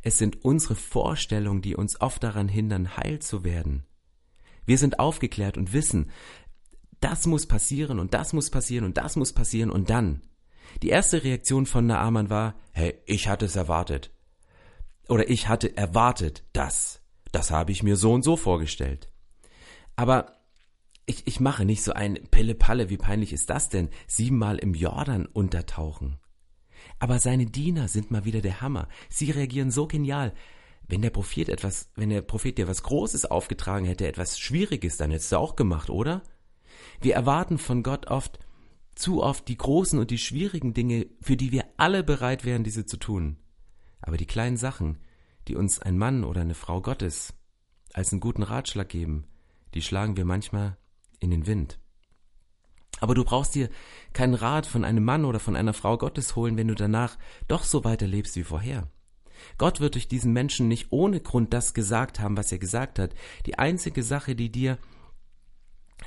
Es 0.02 0.16
sind 0.16 0.42
unsere 0.42 0.74
Vorstellungen, 0.74 1.60
die 1.60 1.76
uns 1.76 2.00
oft 2.00 2.22
daran 2.22 2.48
hindern, 2.48 2.96
heil 2.96 3.18
zu 3.18 3.44
werden. 3.44 3.84
Wir 4.64 4.78
sind 4.78 4.98
aufgeklärt 4.98 5.58
und 5.58 5.74
wissen, 5.74 6.10
das 7.04 7.26
muss 7.26 7.46
passieren 7.46 7.98
und 7.98 8.14
das 8.14 8.32
muss 8.32 8.48
passieren 8.48 8.86
und 8.86 8.96
das 8.96 9.16
muss 9.16 9.34
passieren 9.34 9.70
und 9.70 9.90
dann. 9.90 10.22
Die 10.82 10.88
erste 10.88 11.22
Reaktion 11.22 11.66
von 11.66 11.86
Naaman 11.86 12.30
war, 12.30 12.54
hey, 12.72 12.94
ich 13.04 13.28
hatte 13.28 13.44
es 13.44 13.56
erwartet. 13.56 14.10
Oder 15.08 15.28
ich 15.28 15.48
hatte 15.48 15.76
erwartet 15.76 16.44
das. 16.54 17.02
Das 17.30 17.50
habe 17.50 17.72
ich 17.72 17.82
mir 17.82 17.96
so 17.96 18.12
und 18.14 18.22
so 18.22 18.36
vorgestellt. 18.36 19.10
Aber 19.96 20.32
ich, 21.04 21.26
ich 21.26 21.40
mache 21.40 21.66
nicht 21.66 21.82
so 21.82 21.92
ein 21.92 22.14
Pille-Palle, 22.30 22.88
wie 22.88 22.96
peinlich 22.96 23.34
ist 23.34 23.50
das 23.50 23.68
denn? 23.68 23.90
Siebenmal 24.06 24.56
im 24.56 24.72
Jordan 24.72 25.26
untertauchen. 25.26 26.18
Aber 26.98 27.18
seine 27.18 27.44
Diener 27.44 27.88
sind 27.88 28.10
mal 28.10 28.24
wieder 28.24 28.40
der 28.40 28.62
Hammer. 28.62 28.88
Sie 29.10 29.30
reagieren 29.30 29.70
so 29.70 29.86
genial. 29.86 30.32
Wenn 30.88 31.02
der 31.02 31.10
Prophet 31.10 31.50
etwas, 31.50 31.90
wenn 31.96 32.08
der 32.08 32.22
Prophet 32.22 32.56
dir 32.56 32.66
was 32.66 32.82
Großes 32.82 33.26
aufgetragen 33.26 33.84
hätte, 33.84 34.06
etwas 34.06 34.38
Schwieriges, 34.38 34.96
dann 34.96 35.10
hättest 35.10 35.32
du 35.32 35.36
auch 35.36 35.54
gemacht, 35.54 35.90
oder? 35.90 36.22
Wir 37.00 37.14
erwarten 37.14 37.58
von 37.58 37.82
Gott 37.82 38.06
oft, 38.08 38.38
zu 38.94 39.22
oft 39.22 39.48
die 39.48 39.56
großen 39.56 39.98
und 39.98 40.10
die 40.10 40.18
schwierigen 40.18 40.74
Dinge, 40.74 41.06
für 41.20 41.36
die 41.36 41.52
wir 41.52 41.64
alle 41.76 42.04
bereit 42.04 42.44
wären, 42.44 42.64
diese 42.64 42.86
zu 42.86 42.96
tun. 42.96 43.36
Aber 44.00 44.16
die 44.16 44.26
kleinen 44.26 44.56
Sachen, 44.56 44.98
die 45.48 45.56
uns 45.56 45.80
ein 45.80 45.98
Mann 45.98 46.24
oder 46.24 46.42
eine 46.42 46.54
Frau 46.54 46.80
Gottes 46.80 47.34
als 47.92 48.12
einen 48.12 48.20
guten 48.20 48.42
Ratschlag 48.42 48.88
geben, 48.88 49.24
die 49.74 49.82
schlagen 49.82 50.16
wir 50.16 50.24
manchmal 50.24 50.76
in 51.20 51.30
den 51.30 51.46
Wind. 51.46 51.78
Aber 53.00 53.14
du 53.14 53.24
brauchst 53.24 53.54
dir 53.54 53.68
keinen 54.12 54.34
Rat 54.34 54.66
von 54.66 54.84
einem 54.84 55.04
Mann 55.04 55.24
oder 55.24 55.40
von 55.40 55.56
einer 55.56 55.72
Frau 55.72 55.98
Gottes 55.98 56.36
holen, 56.36 56.56
wenn 56.56 56.68
du 56.68 56.74
danach 56.74 57.18
doch 57.48 57.64
so 57.64 57.84
weiterlebst 57.84 58.36
wie 58.36 58.44
vorher. 58.44 58.88
Gott 59.58 59.80
wird 59.80 59.94
durch 59.94 60.08
diesen 60.08 60.32
Menschen 60.32 60.68
nicht 60.68 60.88
ohne 60.90 61.20
Grund 61.20 61.52
das 61.52 61.74
gesagt 61.74 62.20
haben, 62.20 62.36
was 62.36 62.52
er 62.52 62.58
gesagt 62.58 62.98
hat. 62.98 63.14
Die 63.46 63.58
einzige 63.58 64.02
Sache, 64.02 64.36
die 64.36 64.50
dir 64.50 64.78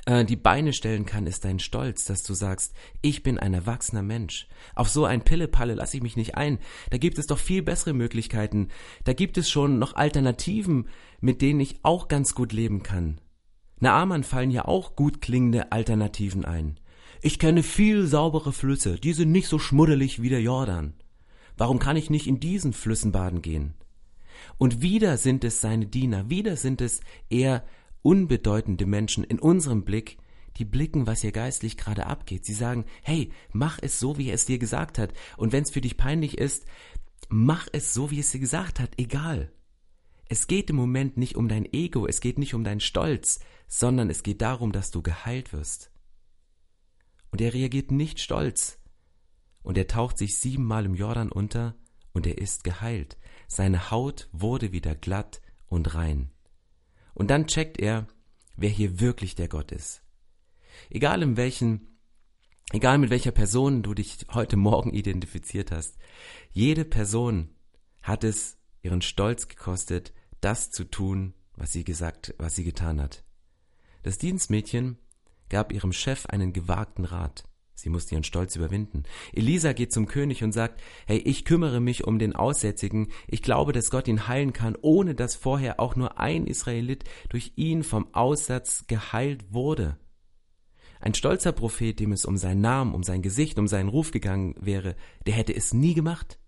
die 0.06 0.36
Beine 0.36 0.72
stellen 0.72 1.04
kann, 1.04 1.26
ist 1.26 1.44
dein 1.44 1.58
Stolz, 1.58 2.04
dass 2.06 2.22
du 2.22 2.32
sagst, 2.32 2.74
ich 3.02 3.22
bin 3.22 3.38
ein 3.38 3.52
erwachsener 3.52 4.02
Mensch. 4.02 4.48
Auf 4.74 4.88
so 4.88 5.04
ein 5.04 5.22
Pillepalle 5.22 5.74
lasse 5.74 5.98
ich 5.98 6.02
mich 6.02 6.16
nicht 6.16 6.34
ein. 6.34 6.58
Da 6.88 6.96
gibt 6.96 7.18
es 7.18 7.26
doch 7.26 7.38
viel 7.38 7.62
bessere 7.62 7.92
Möglichkeiten. 7.92 8.68
Da 9.04 9.12
gibt 9.12 9.36
es 9.36 9.50
schon 9.50 9.78
noch 9.78 9.96
Alternativen, 9.96 10.88
mit 11.20 11.42
denen 11.42 11.60
ich 11.60 11.80
auch 11.82 12.08
ganz 12.08 12.34
gut 12.34 12.54
leben 12.54 12.82
kann. 12.82 13.20
Naaman 13.80 14.24
fallen 14.24 14.50
ja 14.50 14.64
auch 14.64 14.96
gut 14.96 15.20
klingende 15.20 15.72
Alternativen 15.72 16.44
ein. 16.44 16.80
Ich 17.20 17.38
kenne 17.38 17.62
viel 17.62 18.06
saubere 18.06 18.52
Flüsse, 18.52 18.98
die 18.98 19.12
sind 19.12 19.32
nicht 19.32 19.48
so 19.48 19.58
schmuddelig 19.58 20.22
wie 20.22 20.28
der 20.28 20.40
Jordan. 20.40 20.94
Warum 21.56 21.78
kann 21.78 21.96
ich 21.96 22.10
nicht 22.10 22.26
in 22.26 22.40
diesen 22.40 22.72
Flüssen 22.72 23.12
baden 23.12 23.42
gehen? 23.42 23.74
Und 24.56 24.82
wieder 24.82 25.16
sind 25.16 25.44
es 25.44 25.60
seine 25.60 25.86
Diener, 25.86 26.30
wieder 26.30 26.56
sind 26.56 26.80
es 26.80 27.00
eher 27.28 27.64
unbedeutende 28.02 28.86
Menschen 28.86 29.24
in 29.24 29.38
unserem 29.38 29.84
Blick, 29.84 30.18
die 30.56 30.64
blicken, 30.64 31.06
was 31.06 31.20
hier 31.20 31.32
geistlich 31.32 31.76
gerade 31.76 32.06
abgeht. 32.06 32.44
Sie 32.44 32.54
sagen, 32.54 32.84
hey, 33.02 33.30
mach 33.52 33.78
es 33.80 33.98
so, 33.98 34.18
wie 34.18 34.28
er 34.28 34.34
es 34.34 34.46
dir 34.46 34.58
gesagt 34.58 34.98
hat. 34.98 35.12
Und 35.36 35.52
wenn 35.52 35.62
es 35.62 35.70
für 35.70 35.80
dich 35.80 35.96
peinlich 35.96 36.38
ist, 36.38 36.66
mach 37.28 37.68
es 37.72 37.94
so, 37.94 38.10
wie 38.10 38.18
es 38.18 38.32
dir 38.32 38.40
gesagt 38.40 38.80
hat, 38.80 38.90
egal. 38.98 39.52
Es 40.28 40.46
geht 40.46 40.68
im 40.70 40.76
Moment 40.76 41.16
nicht 41.16 41.36
um 41.36 41.48
dein 41.48 41.64
Ego, 41.72 42.06
es 42.06 42.20
geht 42.20 42.38
nicht 42.38 42.54
um 42.54 42.64
deinen 42.64 42.80
Stolz, 42.80 43.40
sondern 43.66 44.10
es 44.10 44.22
geht 44.22 44.42
darum, 44.42 44.72
dass 44.72 44.90
du 44.90 45.02
geheilt 45.02 45.52
wirst. 45.52 45.90
Und 47.30 47.40
er 47.40 47.54
reagiert 47.54 47.90
nicht 47.90 48.20
stolz. 48.20 48.78
Und 49.62 49.78
er 49.78 49.86
taucht 49.86 50.18
sich 50.18 50.38
siebenmal 50.38 50.86
im 50.86 50.94
Jordan 50.94 51.30
unter 51.30 51.74
und 52.12 52.26
er 52.26 52.38
ist 52.38 52.64
geheilt. 52.64 53.18
Seine 53.48 53.90
Haut 53.90 54.28
wurde 54.32 54.72
wieder 54.72 54.94
glatt 54.94 55.40
und 55.66 55.94
rein. 55.94 56.30
Und 57.18 57.28
dann 57.28 57.48
checkt 57.48 57.78
er, 57.78 58.06
wer 58.56 58.70
hier 58.70 59.00
wirklich 59.00 59.34
der 59.34 59.48
Gott 59.48 59.72
ist. 59.72 60.02
Egal 60.88 61.20
in 61.22 61.36
welchen, 61.36 61.98
egal 62.72 62.98
mit 62.98 63.10
welcher 63.10 63.32
Person 63.32 63.82
du 63.82 63.92
dich 63.92 64.18
heute 64.32 64.56
Morgen 64.56 64.94
identifiziert 64.94 65.72
hast, 65.72 65.98
jede 66.52 66.84
Person 66.84 67.50
hat 68.02 68.22
es 68.22 68.56
ihren 68.82 69.02
Stolz 69.02 69.48
gekostet, 69.48 70.14
das 70.40 70.70
zu 70.70 70.84
tun, 70.84 71.34
was 71.56 71.72
sie 71.72 71.82
gesagt, 71.82 72.36
was 72.38 72.54
sie 72.54 72.62
getan 72.62 73.02
hat. 73.02 73.24
Das 74.04 74.18
Dienstmädchen 74.18 74.98
gab 75.48 75.72
ihrem 75.72 75.92
Chef 75.92 76.26
einen 76.26 76.52
gewagten 76.52 77.04
Rat. 77.04 77.47
Sie 77.78 77.90
musste 77.90 78.16
ihren 78.16 78.24
Stolz 78.24 78.56
überwinden. 78.56 79.04
Elisa 79.32 79.72
geht 79.72 79.92
zum 79.92 80.06
König 80.06 80.42
und 80.42 80.50
sagt, 80.50 80.82
hey, 81.06 81.18
ich 81.18 81.44
kümmere 81.44 81.78
mich 81.78 82.02
um 82.02 82.18
den 82.18 82.34
Aussätzigen. 82.34 83.06
Ich 83.28 83.40
glaube, 83.40 83.72
dass 83.72 83.92
Gott 83.92 84.08
ihn 84.08 84.26
heilen 84.26 84.52
kann, 84.52 84.76
ohne 84.82 85.14
dass 85.14 85.36
vorher 85.36 85.78
auch 85.78 85.94
nur 85.94 86.18
ein 86.18 86.48
Israelit 86.48 87.04
durch 87.28 87.52
ihn 87.54 87.84
vom 87.84 88.12
Aussatz 88.14 88.86
geheilt 88.88 89.52
wurde. 89.52 89.96
Ein 90.98 91.14
stolzer 91.14 91.52
Prophet, 91.52 92.00
dem 92.00 92.10
es 92.10 92.24
um 92.24 92.36
seinen 92.36 92.62
Namen, 92.62 92.94
um 92.94 93.04
sein 93.04 93.22
Gesicht, 93.22 93.60
um 93.60 93.68
seinen 93.68 93.90
Ruf 93.90 94.10
gegangen 94.10 94.56
wäre, 94.58 94.96
der 95.28 95.34
hätte 95.34 95.54
es 95.54 95.72
nie 95.72 95.94
gemacht. 95.94 96.40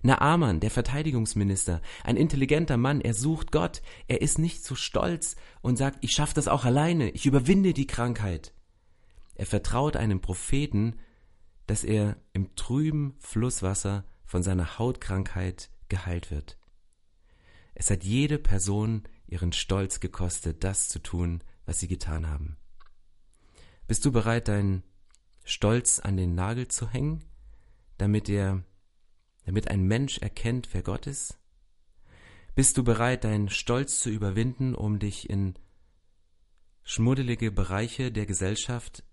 Naaman, 0.00 0.60
der 0.60 0.70
Verteidigungsminister, 0.70 1.82
ein 2.04 2.16
intelligenter 2.16 2.78
Mann, 2.78 3.02
er 3.02 3.12
sucht 3.12 3.52
Gott, 3.52 3.82
er 4.08 4.22
ist 4.22 4.38
nicht 4.38 4.64
so 4.64 4.76
stolz 4.76 5.36
und 5.60 5.76
sagt, 5.76 5.98
ich 6.00 6.12
schaffe 6.12 6.34
das 6.34 6.48
auch 6.48 6.64
alleine, 6.64 7.10
ich 7.10 7.26
überwinde 7.26 7.74
die 7.74 7.86
Krankheit. 7.86 8.54
Er 9.34 9.46
vertraut 9.46 9.96
einem 9.96 10.20
Propheten, 10.20 10.98
dass 11.66 11.84
er 11.84 12.16
im 12.32 12.54
trüben 12.56 13.14
Flusswasser 13.18 14.04
von 14.24 14.42
seiner 14.42 14.78
Hautkrankheit 14.78 15.70
geheilt 15.88 16.30
wird. 16.30 16.58
Es 17.74 17.90
hat 17.90 18.04
jede 18.04 18.38
Person 18.38 19.02
ihren 19.26 19.52
Stolz 19.52 20.00
gekostet, 20.00 20.62
das 20.62 20.88
zu 20.88 21.00
tun, 21.00 21.42
was 21.66 21.80
sie 21.80 21.88
getan 21.88 22.28
haben. 22.28 22.56
Bist 23.86 24.04
du 24.04 24.12
bereit, 24.12 24.48
deinen 24.48 24.82
Stolz 25.44 25.98
an 25.98 26.16
den 26.16 26.34
Nagel 26.34 26.68
zu 26.68 26.88
hängen, 26.88 27.24
damit 27.98 28.28
er 28.28 28.64
damit 29.44 29.68
ein 29.68 29.82
Mensch 29.82 30.18
erkennt, 30.18 30.70
wer 30.72 30.82
Gott 30.82 31.06
ist? 31.06 31.38
Bist 32.54 32.78
du 32.78 32.84
bereit, 32.84 33.24
deinen 33.24 33.48
Stolz 33.48 34.00
zu 34.00 34.10
überwinden, 34.10 34.74
um 34.74 34.98
dich 34.98 35.28
in 35.28 35.54
schmuddelige 36.82 37.50
Bereiche 37.50 38.12
der 38.12 38.26
Gesellschaft 38.26 39.04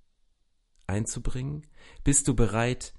einzubringen? 0.92 1.66
Bist 2.04 2.28
du 2.28 2.36
bereit, 2.36 2.94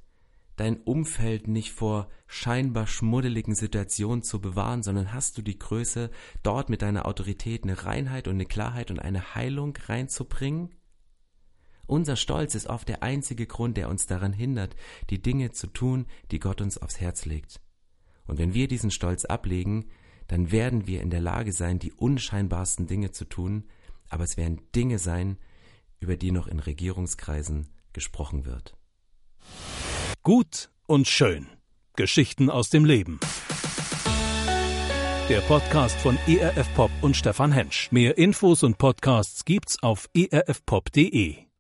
dein 0.56 0.80
Umfeld 0.82 1.48
nicht 1.48 1.72
vor 1.72 2.08
scheinbar 2.26 2.86
schmuddeligen 2.86 3.54
Situationen 3.54 4.22
zu 4.22 4.40
bewahren, 4.40 4.82
sondern 4.82 5.12
hast 5.12 5.38
du 5.38 5.42
die 5.42 5.58
Größe, 5.58 6.10
dort 6.42 6.68
mit 6.68 6.82
deiner 6.82 7.06
Autorität 7.06 7.64
eine 7.64 7.84
Reinheit 7.84 8.28
und 8.28 8.34
eine 8.34 8.46
Klarheit 8.46 8.90
und 8.90 8.98
eine 8.98 9.34
Heilung 9.34 9.76
reinzubringen? 9.86 10.74
Unser 11.86 12.16
Stolz 12.16 12.54
ist 12.54 12.68
oft 12.68 12.88
der 12.88 13.02
einzige 13.02 13.46
Grund, 13.46 13.76
der 13.76 13.88
uns 13.88 14.06
daran 14.06 14.32
hindert, 14.32 14.76
die 15.10 15.20
Dinge 15.20 15.50
zu 15.50 15.66
tun, 15.66 16.06
die 16.30 16.38
Gott 16.38 16.60
uns 16.60 16.78
aufs 16.78 17.00
Herz 17.00 17.26
legt. 17.26 17.60
Und 18.26 18.38
wenn 18.38 18.54
wir 18.54 18.68
diesen 18.68 18.90
Stolz 18.90 19.24
ablegen, 19.24 19.86
dann 20.28 20.52
werden 20.52 20.86
wir 20.86 21.02
in 21.02 21.10
der 21.10 21.20
Lage 21.20 21.52
sein, 21.52 21.78
die 21.78 21.92
unscheinbarsten 21.92 22.86
Dinge 22.86 23.10
zu 23.10 23.24
tun, 23.24 23.64
aber 24.08 24.24
es 24.24 24.36
werden 24.36 24.60
Dinge 24.74 24.98
sein, 24.98 25.38
über 26.00 26.16
die 26.16 26.30
noch 26.30 26.46
in 26.46 26.60
Regierungskreisen 26.60 27.68
gesprochen 27.92 28.44
wird. 28.44 28.76
Gut 30.22 30.70
und 30.86 31.08
schön. 31.08 31.46
Geschichten 31.96 32.50
aus 32.50 32.70
dem 32.70 32.84
Leben. 32.84 33.20
Der 35.28 35.40
Podcast 35.40 35.96
von 35.98 36.18
ERF 36.26 36.72
Pop 36.74 36.90
und 37.00 37.16
Stefan 37.16 37.52
Hensch. 37.52 37.90
Mehr 37.92 38.18
Infos 38.18 38.62
und 38.62 38.78
Podcasts 38.78 39.44
gibt's 39.44 39.82
auf 39.82 40.08
erfpop.de. 40.14 41.51